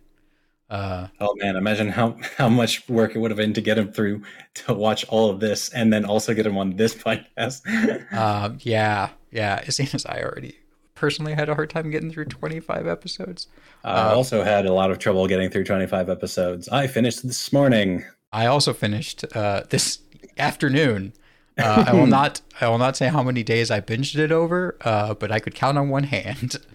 [0.69, 3.91] Uh, oh man, imagine how how much work it would have been to get him
[3.91, 4.21] through
[4.53, 7.65] to watch all of this and then also get him on this podcast.
[8.13, 9.63] um, yeah, yeah.
[9.65, 10.55] As soon as I already
[11.03, 13.47] personally had a hard time getting through 25 episodes.
[13.83, 16.69] I um, also had a lot of trouble getting through 25 episodes.
[16.69, 18.05] I finished this morning.
[18.31, 19.99] I also finished uh, this
[20.37, 21.11] afternoon.
[21.57, 22.39] Uh, I will not.
[22.61, 25.55] I will not say how many days I binged it over, uh, but I could
[25.55, 26.55] count on one hand.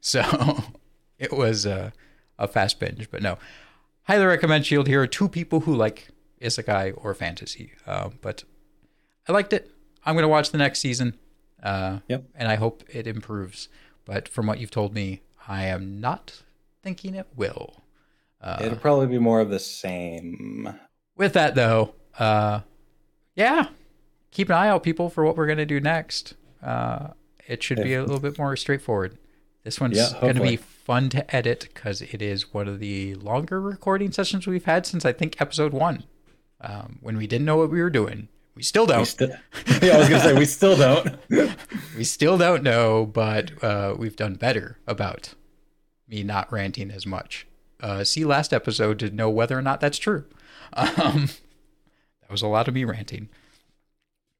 [0.00, 0.22] So
[1.18, 1.92] it was a
[2.52, 3.10] fast binge.
[3.10, 3.38] But no,
[4.04, 5.04] highly recommend Shield Hero.
[5.04, 6.08] Two people who like
[6.40, 7.72] isekai or fantasy.
[7.86, 8.44] Uh, but
[9.28, 9.68] I liked it.
[10.04, 11.16] I'm going to watch the next season.
[11.66, 12.24] Uh, yep.
[12.36, 13.68] And I hope it improves.
[14.04, 16.42] But from what you've told me, I am not
[16.82, 17.82] thinking it will.
[18.40, 20.78] Uh, It'll probably be more of the same.
[21.16, 22.60] With that, though, uh,
[23.34, 23.68] yeah,
[24.30, 26.34] keep an eye out, people, for what we're going to do next.
[26.62, 27.08] Uh,
[27.48, 29.18] it should be a little bit more straightforward.
[29.64, 33.16] This one's yeah, going to be fun to edit because it is one of the
[33.16, 36.04] longer recording sessions we've had since I think episode one,
[36.60, 38.28] um, when we didn't know what we were doing.
[38.56, 39.00] We still don't.
[39.00, 39.28] We still,
[39.82, 41.14] yeah, I was to say we still don't.
[41.96, 45.34] we still don't know, but uh, we've done better about
[46.08, 47.46] me not ranting as much.
[47.80, 50.24] Uh, see last episode to know whether or not that's true.
[50.76, 51.28] Um,
[52.20, 53.28] that was a lot of me ranting.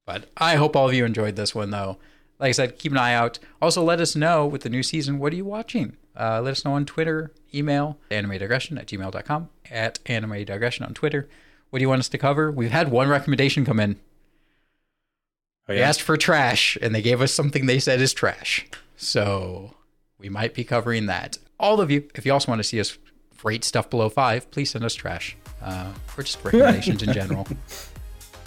[0.05, 1.99] But I hope all of you enjoyed this one, though.
[2.41, 3.39] Like I said, keep an eye out.
[3.63, 5.97] Also, let us know with the new season, what are you watching?
[6.19, 11.29] Uh, let us know on Twitter, email, animedigression at gmail.com, at animedigression on Twitter.
[11.71, 12.51] What do you want us to cover?
[12.51, 13.97] We've had one recommendation come in.
[15.69, 15.79] Oh, yeah?
[15.79, 18.67] We asked for trash, and they gave us something they said is trash.
[18.97, 19.75] So
[20.19, 21.39] we might be covering that.
[21.59, 22.97] All of you, if you also want to see us
[23.43, 27.47] rate stuff below five, please send us trash uh, or just recommendations in general.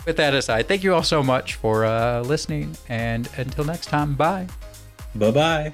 [0.05, 2.75] with that aside, thank you all so much for uh, listening.
[2.87, 4.47] And until next time, bye.
[5.15, 5.73] Bye bye.